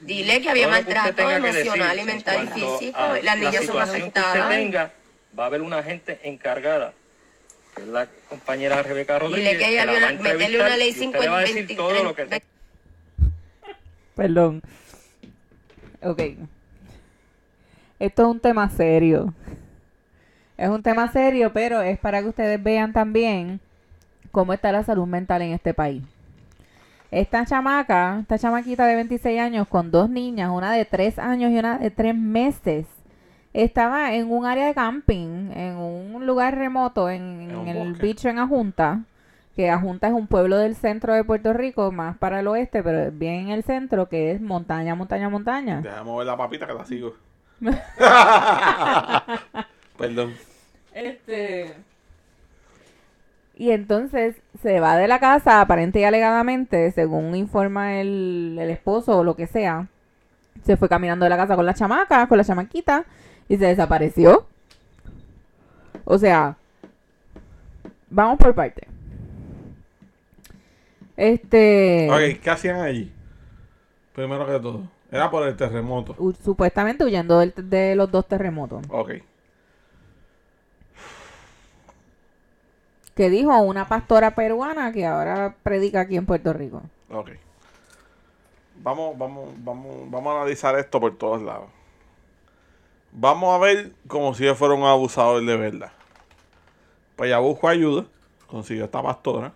[0.00, 2.98] Dile que había que maltrato que emocional, y mental y físico.
[2.98, 4.48] Las la niñas son que usted afectadas.
[4.48, 4.92] tenga,
[5.38, 6.92] va a haber una gente encargada,
[7.74, 9.52] que es la compañera Rebeca Rodríguez.
[9.52, 11.40] Dile que ella la había va a meterle una ley y usted le va a
[11.40, 12.42] decir 50 todo lo que
[14.14, 14.62] Perdón.
[16.02, 16.22] Ok.
[17.98, 19.34] Esto es un tema serio.
[20.56, 23.60] Es un tema serio, pero es para que ustedes vean también
[24.30, 26.02] cómo está la salud mental en este país.
[27.10, 31.58] Esta chamaca, esta chamaquita de 26 años con dos niñas, una de 3 años y
[31.58, 32.86] una de 3 meses,
[33.54, 38.02] estaba en un área de camping, en un lugar remoto, en, el bosque.
[38.02, 39.02] bicho en Ajunta,
[39.54, 43.12] que Ajunta es un pueblo del centro de Puerto Rico, más para el oeste, pero
[43.12, 45.80] bien en el centro, que es montaña, montaña, montaña.
[45.80, 47.14] Déjame ver la papita que la sigo.
[49.96, 50.34] Perdón.
[50.92, 51.74] Este.
[53.56, 59.18] Y entonces se va de la casa, aparente y alegadamente, según informa el, el esposo
[59.18, 59.86] o lo que sea.
[60.64, 63.04] Se fue caminando de la casa con la chamaca, con la chamaquita,
[63.48, 64.46] y se desapareció.
[66.04, 66.56] O sea,
[68.10, 68.86] vamos por parte.
[71.16, 72.08] Este.
[72.10, 73.12] Ok, ¿qué hacían allí?
[74.14, 74.82] Primero que todo.
[75.10, 76.16] Era por el terremoto.
[76.42, 78.82] supuestamente huyendo del- de los dos terremotos.
[78.88, 79.12] Ok.
[83.14, 86.82] Que dijo una pastora peruana que ahora predica aquí en Puerto Rico.
[87.10, 87.30] Ok.
[88.82, 91.68] Vamos, vamos, vamos, vamos a analizar esto por todos lados.
[93.16, 95.92] Vamos a ver como si yo fuera un abusador de verdad.
[97.14, 98.06] Pues ella buscó ayuda,
[98.48, 99.52] consiguió esta pastora,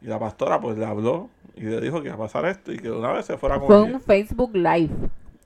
[0.00, 2.78] y la pastora pues le habló y le dijo que iba a pasar esto y
[2.78, 3.96] que una vez se fuera con Fue ella.
[3.96, 4.94] un Facebook Live.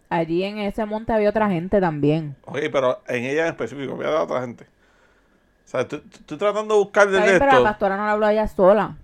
[0.09, 2.37] Allí en ese monte había otra gente también.
[2.45, 4.65] Ok, pero en ella en específico, voy a dar a otra gente.
[4.65, 8.27] O sea, estoy, tratando de buscar desde bien, pero esto, la pastora no la habló
[8.27, 8.97] a ella sola.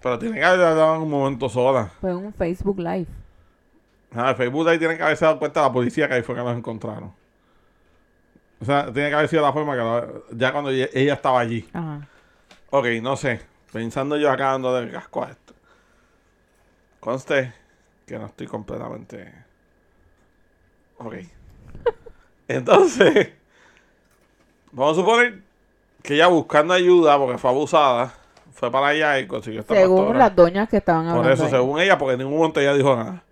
[0.00, 1.90] pero tiene que haber hablado en un momento sola.
[2.00, 3.21] Fue un Facebook Live.
[4.12, 6.42] Nada, el Facebook ahí tiene que haberse dado cuenta la policía que ahí fue que
[6.42, 7.12] los encontraron.
[8.60, 11.40] O sea, tiene que haber sido la forma que la- ya cuando ella, ella estaba
[11.40, 11.68] allí.
[11.72, 12.06] Ajá.
[12.70, 13.40] Ok, no sé.
[13.72, 15.54] Pensando yo acá dando de casco a esto.
[17.00, 17.52] Conste
[18.06, 19.32] que no estoy completamente.
[20.98, 21.14] Ok.
[22.48, 23.30] Entonces,
[24.70, 25.40] vamos a suponer
[26.02, 28.12] que ella buscando ayuda porque fue abusada,
[28.52, 30.18] fue para allá y consiguió esta Según pastora.
[30.18, 31.22] las doñas que estaban hablando.
[31.22, 31.50] Por eso, ahí.
[31.50, 33.22] según ella, porque en ningún momento ella dijo nada.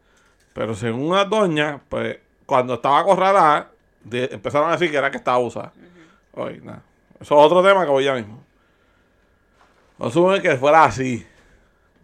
[0.52, 3.70] Pero según una doña, pues, cuando estaba acorralada,
[4.04, 5.72] de- empezaron a decir que era que estaba abusada.
[6.32, 6.82] Oye, nada.
[7.20, 8.42] Eso es otro tema que voy ya mismo.
[9.98, 11.26] A suponer que fuera así.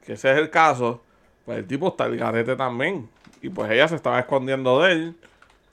[0.05, 1.03] Que ese es el caso.
[1.45, 3.09] Pues el tipo está al garete también.
[3.41, 5.17] Y pues ella se estaba escondiendo de él.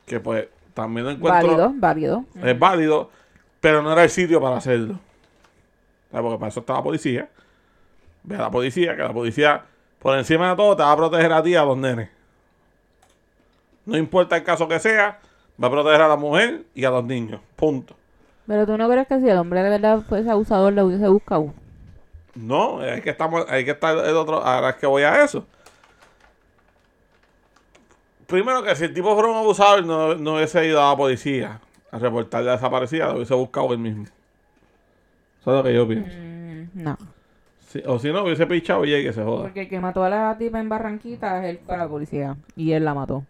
[0.06, 1.50] Que pues también lo encuentro.
[1.50, 2.26] Válido, válido.
[2.42, 3.12] Es válido.
[3.60, 4.94] Pero no era el sitio para hacerlo.
[4.96, 7.30] O sea, Porque para eso está la policía.
[8.24, 9.64] Ve a la policía, que la policía,
[10.00, 12.10] por encima de todo, te va a proteger a ti y a los nenes.
[13.86, 15.20] No importa el caso que sea,
[15.62, 17.42] va a proteger a la mujer y a los niños.
[17.56, 17.96] Punto.
[18.48, 21.54] Pero tú no crees que si el hombre de verdad fuese abusador, le hubiese buscado.
[22.36, 24.44] No, hay que estar, hay que estar el otro.
[24.44, 25.46] Ahora es que voy a eso.
[28.28, 31.60] Primero que si el tipo fuera un abusador, no, no hubiese ido a la policía
[31.92, 34.06] a reportar la desaparecida, lo hubiese buscado él mismo.
[35.42, 36.18] Eso es lo que yo pienso.
[36.18, 36.98] Mm, no.
[37.68, 39.44] Sí, o si no, hubiese pichado y que se joda.
[39.44, 42.36] Porque el que mató a la tipa en Barranquita es él para la policía.
[42.56, 43.24] Y él la mató.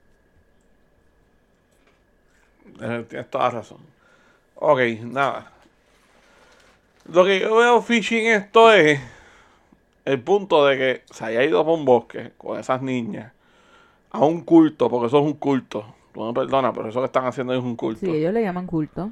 [2.77, 3.79] Tienes toda razón.
[4.55, 5.51] Ok, nada.
[7.11, 8.99] Lo que yo veo fishy en esto es
[10.05, 13.31] el punto de que se haya ido por un bosque con esas niñas
[14.11, 15.85] a un culto, porque eso es un culto.
[16.13, 17.99] Tú me perdonas, pero eso que están haciendo es un culto.
[18.05, 19.11] Sí, ellos le llaman culto.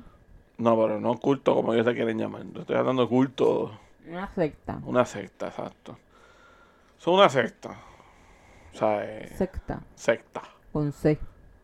[0.57, 2.43] No, pero no culto como ellos se quieren llamar.
[2.53, 3.71] Yo estoy hablando de culto,
[4.07, 4.79] Una secta.
[4.85, 5.97] una secta, exacto.
[6.99, 7.75] Son una secta.
[8.73, 9.81] O sea, eh, Secta.
[9.95, 10.43] secta.
[10.71, 11.17] Con C.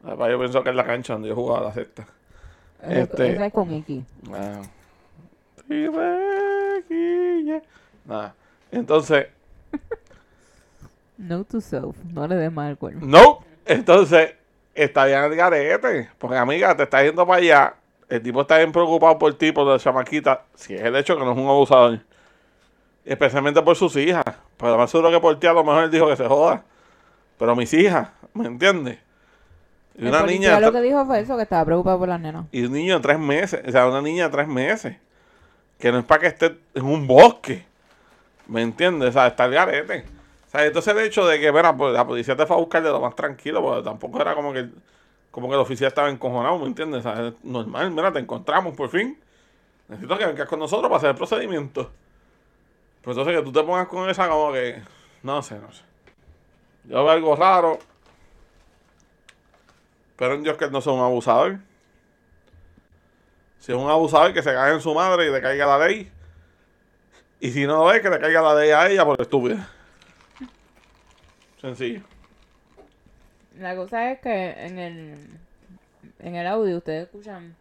[0.06, 2.06] Yo pienso que es la cancha donde yo jugaba la secta.
[2.84, 4.04] Eh, Este- Esa es con X.
[4.34, 4.62] Ah.
[5.68, 7.62] Requilla.
[8.06, 8.36] Nada.
[8.72, 9.28] Entonces,
[11.18, 11.98] No to self.
[12.14, 13.00] No le des mal el cuerno.
[13.06, 13.40] no.
[13.66, 14.34] Entonces,
[14.74, 16.10] está bien el garete.
[16.18, 17.74] Porque, amiga, te está yendo para allá.
[18.08, 20.44] El tipo está bien preocupado por ti, por la chamaquita.
[20.56, 22.00] Si es el hecho que no es un abusador.
[23.04, 24.24] Especialmente por sus hijas.
[24.56, 26.64] Pero más seguro que por ti, a lo mejor él dijo que se joda.
[27.38, 29.00] Pero mis hijas, ¿me entiendes?
[29.98, 30.60] El una niña.
[30.60, 32.46] lo que dijo fue eso, que estaba preocupado por las nenas.
[32.52, 34.96] Y un niño de tres meses, o sea, una niña de tres meses,
[35.80, 37.66] que no es para que esté en un bosque,
[38.48, 39.10] ¿me entiendes?
[39.10, 40.06] O sea, está el garete.
[40.48, 42.84] O sea, entonces el hecho de que, mira, pues la policía te fue a buscar
[42.84, 44.70] de lo más tranquilo, porque tampoco era como que,
[45.32, 47.00] como que el oficial estaba encojonado, ¿me entiendes?
[47.00, 49.18] O sea, es normal, mira, te encontramos por fin.
[49.88, 51.90] Necesito que vengas con nosotros para hacer el procedimiento.
[53.02, 54.82] Pero entonces que tú te pongas con esa como que,
[55.24, 55.84] no sé, no sé.
[56.86, 57.80] Yo veo algo raro.
[60.18, 61.60] Pero en Dios que no sea un abusador.
[63.60, 66.12] Si es un abusador, que se caiga en su madre y le caiga la ley.
[67.40, 69.70] Y si no lo es, que le caiga la ley a ella por estúpida.
[71.62, 72.02] Sencillo.
[73.60, 75.40] La cosa es que en el,
[76.20, 77.56] en el audio ustedes escuchan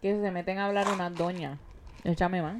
[0.00, 1.58] que se meten a hablar unas doñas.
[2.04, 2.56] Échame más.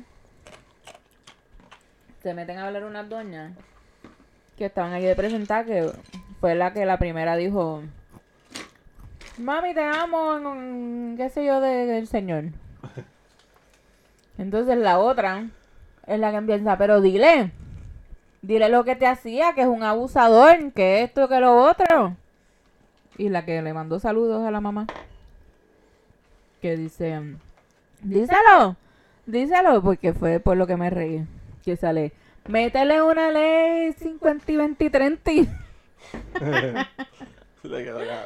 [2.23, 3.53] Se meten a hablar unas doñas
[4.57, 5.91] que estaban aquí de presentar, que
[6.41, 7.83] fue la que la primera dijo,
[9.39, 12.45] mami, te amo, en- qué sé yo, de- del Señor.
[14.39, 15.49] Entonces la otra
[16.07, 17.53] es la que empieza, pero dile,
[18.43, 22.17] dile lo que te hacía, que es un abusador, que esto, que lo otro.
[23.17, 24.87] Y la que le mandó saludos a la mamá,
[26.61, 27.37] que dice,
[28.03, 28.77] díselo,
[29.27, 31.25] díselo, porque fue por lo que me reí,
[31.65, 32.13] que sale,
[32.49, 35.31] métele una ley 50 y 20 y 30.
[35.33, 35.47] y-
[37.63, 38.25] Le quedó acá.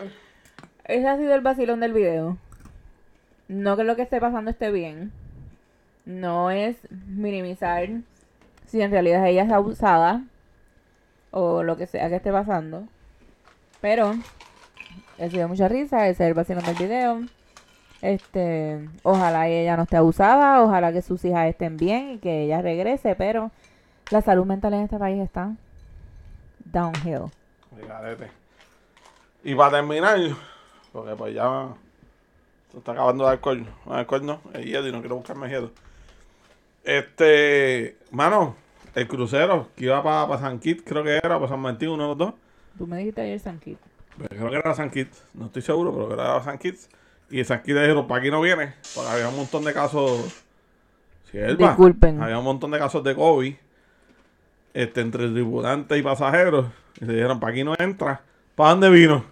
[0.88, 2.38] Ese ha sido el vacilón del video.
[3.46, 5.12] No que lo que esté pasando esté bien.
[6.06, 6.76] No es
[7.06, 7.88] minimizar
[8.66, 10.22] si en realidad ella es abusada
[11.30, 12.84] o lo que sea que esté pasando.
[13.82, 14.14] Pero
[15.18, 17.20] he sido mucha risa, ese es el vacilón del video.
[18.00, 22.62] Este, ojalá ella no esté abusada, ojalá que sus hijas estén bien y que ella
[22.62, 23.50] regrese, pero
[24.10, 25.54] la salud mental en este país está
[26.64, 27.30] downhill.
[29.44, 30.18] Y para terminar,
[30.98, 31.68] porque pues ya
[32.72, 33.66] se está acabando el alcohol.
[33.86, 35.70] No, alcohol no, el hielo y no quiero buscarme hielo.
[36.84, 38.56] Este, mano,
[38.94, 42.08] el crucero que iba para San Kit, creo que era, para San Martín, uno de
[42.08, 42.34] los dos.
[42.76, 43.78] Tú me dijiste ayer, San Kit.
[44.16, 46.88] Pero creo que era San Kitts, no estoy seguro, pero que era San Kitts.
[47.30, 50.44] Y San Kitts dijeron, para aquí no viene, porque había un montón de casos.
[51.30, 52.22] Sierva, Disculpen.
[52.22, 53.54] Había un montón de casos de COVID
[54.74, 56.66] este, entre tripulantes y pasajeros.
[57.00, 58.22] Y le dijeron, para aquí no entra.
[58.54, 59.24] ¿Para dónde vino?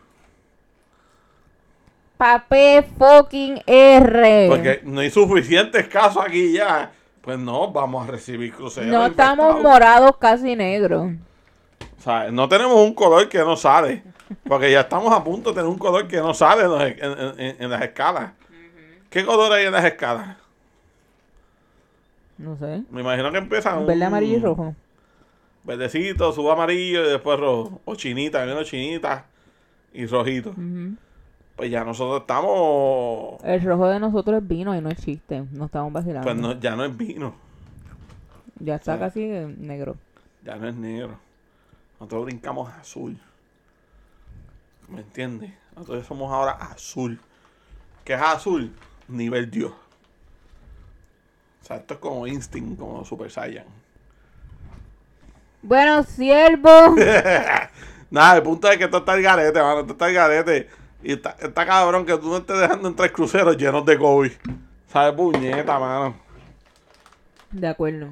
[2.17, 4.47] Papé fucking R.
[4.49, 6.91] Porque no hay suficientes casos aquí ya.
[7.21, 8.89] Pues no, vamos a recibir cruceros.
[8.91, 11.13] no estamos morados casi negros.
[11.99, 14.03] O sea, no tenemos un color que no sale.
[14.49, 17.41] Porque ya estamos a punto de tener un color que no sale en, los- en-
[17.41, 18.33] en- en las escalas.
[19.11, 20.37] ¿Qué color hay en las escalas?
[22.39, 22.83] No sé.
[22.91, 24.75] Me imagino que empiezan un Verde, amarillo y rojo.
[25.65, 27.81] Verdecito, subo amarillo y después rojo.
[27.85, 29.27] O chinita, viene chinita
[29.93, 30.55] y rojito.
[31.57, 33.43] Pues ya nosotros estamos.
[33.43, 35.43] El rojo de nosotros es vino y no es chiste.
[35.53, 36.23] No estamos vacilando.
[36.23, 37.35] Pues no, ya no es vino.
[38.61, 39.97] Ya está casi negro.
[40.45, 41.19] Ya no es negro.
[41.99, 43.19] Nosotros brincamos azul.
[44.89, 45.51] ¿Me entiendes?
[45.75, 47.19] Nosotros somos ahora azul.
[48.05, 48.73] ¿Qué es azul?
[49.09, 49.73] Nivel Dios.
[51.63, 53.65] O sea, esto es como Instinct, como Super Saiyan.
[55.63, 56.95] Bueno, siervo.
[58.11, 59.81] Nada, el punto es que esto está el garete, mano.
[59.81, 60.69] Esto está el garete.
[61.07, 64.33] Y está, está cabrón que tú no estés dejando entrar cruceros llenos de COVID.
[64.89, 65.15] ¿Sabes?
[65.15, 66.17] Puñeta, mano.
[67.53, 68.09] de acuerdo.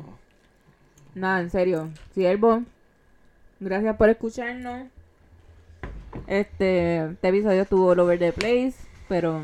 [1.12, 1.88] Nada, en serio.
[2.14, 2.62] Siervo.
[3.58, 4.86] Gracias por escucharnos.
[6.28, 8.74] Este, este episodio estuvo all over the place.
[9.08, 9.42] Pero.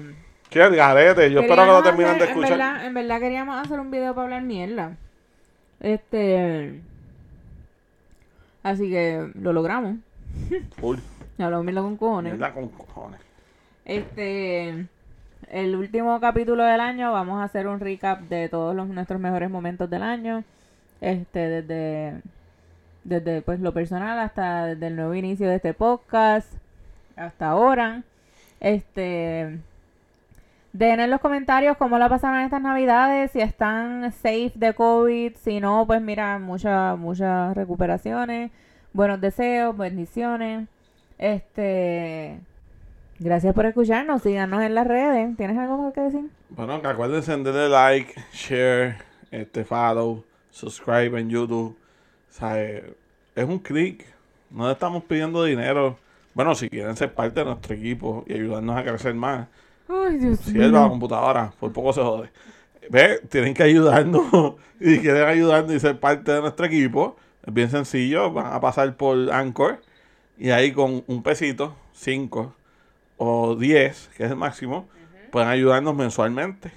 [0.48, 1.32] Qué el garete.
[1.32, 2.53] Yo espero que lo terminen de escuchar.
[2.53, 4.96] En verdad, en verdad queríamos hacer un video para hablar mierda.
[5.80, 6.80] Este.
[8.62, 9.96] Así que lo logramos.
[10.76, 10.98] Full.
[11.40, 12.32] Hablamos mierda con cojones.
[12.34, 13.30] Mierda con cojones.
[13.91, 14.86] Este.
[15.49, 19.51] El último capítulo del año vamos a hacer un recap de todos los, nuestros mejores
[19.51, 20.45] momentos del año.
[21.01, 22.22] Este, desde.
[23.03, 26.53] Desde pues lo personal hasta desde el nuevo inicio de este podcast.
[27.16, 28.05] Hasta ahora.
[28.61, 29.59] Este.
[30.72, 35.59] Den en los comentarios cómo la pasaron estas navidades, si están safe de COVID, si
[35.59, 38.53] no, pues mira, muchas, muchas recuperaciones,
[38.93, 40.68] buenos deseos, bendiciones.
[41.18, 42.38] Este,
[43.21, 45.37] gracias por escucharnos, síganos en las redes.
[45.37, 46.25] ¿Tienes algo más que decir?
[46.49, 48.97] Bueno, que acuérdense de darle like, share,
[49.31, 51.77] este follow, subscribe en YouTube.
[52.29, 52.95] O sea, eh,
[53.35, 54.05] es un clic.
[54.51, 55.97] No le estamos pidiendo dinero.
[56.35, 59.47] Bueno, si quieren ser parte de nuestro equipo y ayudarnos a crecer más,
[59.89, 62.31] Ay, Dios si es la computadora, por poco se jode.
[62.89, 67.16] Ve, tienen que ayudarnos y quieren ayudarnos y ser parte de nuestro equipo.
[67.47, 69.81] Es bien sencillo, van a pasar por Anchor
[70.39, 72.55] y ahí con un pesito, 5
[73.23, 74.89] o 10, que es el máximo,
[75.31, 76.73] pueden ayudarnos mensualmente.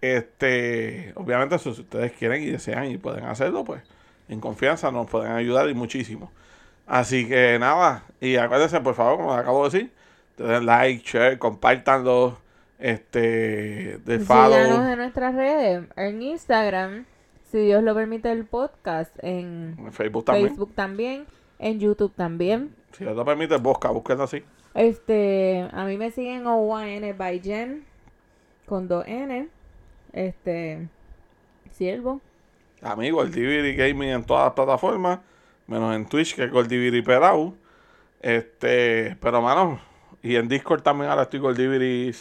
[0.00, 3.84] Este, obviamente, si ustedes quieren y desean y pueden hacerlo, pues
[4.28, 6.32] en confianza nos pueden ayudar y muchísimo.
[6.88, 9.92] Así que nada, y acuérdense, por favor, como acabo de decir,
[10.36, 12.38] de dar like, share, compártanlo,
[12.80, 17.04] este, de Síganos follow, en nuestras redes, en Instagram,
[17.52, 20.48] si Dios lo permite, el podcast, en en Facebook también.
[20.48, 21.26] Facebook también,
[21.60, 22.74] en YouTube también.
[22.90, 24.42] Si Dios lo permite, busca, búsquenlo así.
[24.76, 27.86] Este, a mí me siguen OYN by Jen
[28.66, 29.48] con dos N.
[30.12, 30.88] Este,
[31.70, 32.20] Siervo.
[32.82, 35.20] A mí, Goldiviri Gaming en todas las plataformas,
[35.66, 37.56] menos en Twitch, que es Goldiviri Perau.
[38.20, 39.80] Este, pero mano,
[40.22, 42.14] y en Discord también ahora estoy Goldiviri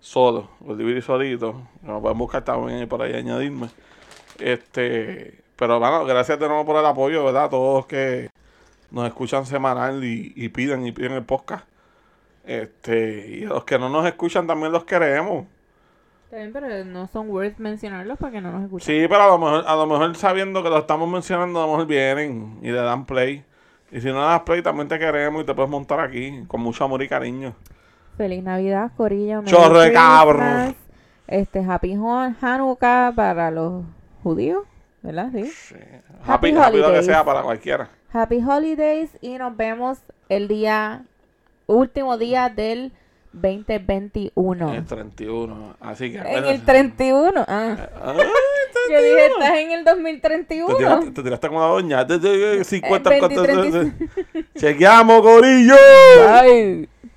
[0.00, 1.68] solo, Goldiviri solito.
[1.82, 3.68] Me pueden buscar también por ahí añadirme.
[4.38, 7.50] Este, pero mano, gracias de nuevo por el apoyo, ¿verdad?
[7.50, 8.30] Todos los que
[8.90, 11.73] nos escuchan semanal y, y piden y piden el podcast.
[12.46, 15.46] Este, y a los que no nos escuchan también los queremos.
[16.30, 18.84] Bien, pero no son worth mencionarlos para que no nos escuchen.
[18.86, 21.72] Sí, pero a lo mejor, a lo mejor sabiendo que lo estamos mencionando, a lo
[21.72, 23.44] mejor vienen y le dan play.
[23.92, 26.60] Y si no le das play, también te queremos y te puedes montar aquí con
[26.60, 27.54] mucho amor y cariño.
[28.16, 29.42] Feliz Navidad, Corillo.
[29.42, 29.90] Merry Chorro de.
[29.90, 30.74] Christmas,
[31.28, 33.84] Este, Happy Han- Hanukkah para los
[34.22, 34.64] judíos,
[35.02, 35.28] ¿verdad?
[35.32, 35.44] Sí.
[35.46, 35.74] Sí.
[36.26, 37.06] Happy Happy, happy lo que holidays.
[37.06, 37.88] sea para cualquiera.
[38.12, 41.04] Happy Holidays y nos vemos el día,
[41.66, 42.92] último día del
[43.32, 44.74] 2021.
[44.74, 45.76] El 31.
[45.80, 46.18] Así que.
[46.18, 47.44] En el 31.
[47.48, 47.76] Ah.
[48.02, 48.18] Ay,
[48.90, 50.66] Yo dije, estás en el 2031.
[50.68, 52.06] te, tiraste, te tiraste como una doña.
[52.06, 54.46] Te- te- 50 Eh, 20, cuantos- 35.
[54.58, 55.74] Chequeamos, gorillo.
[56.28, 56.88] Ay.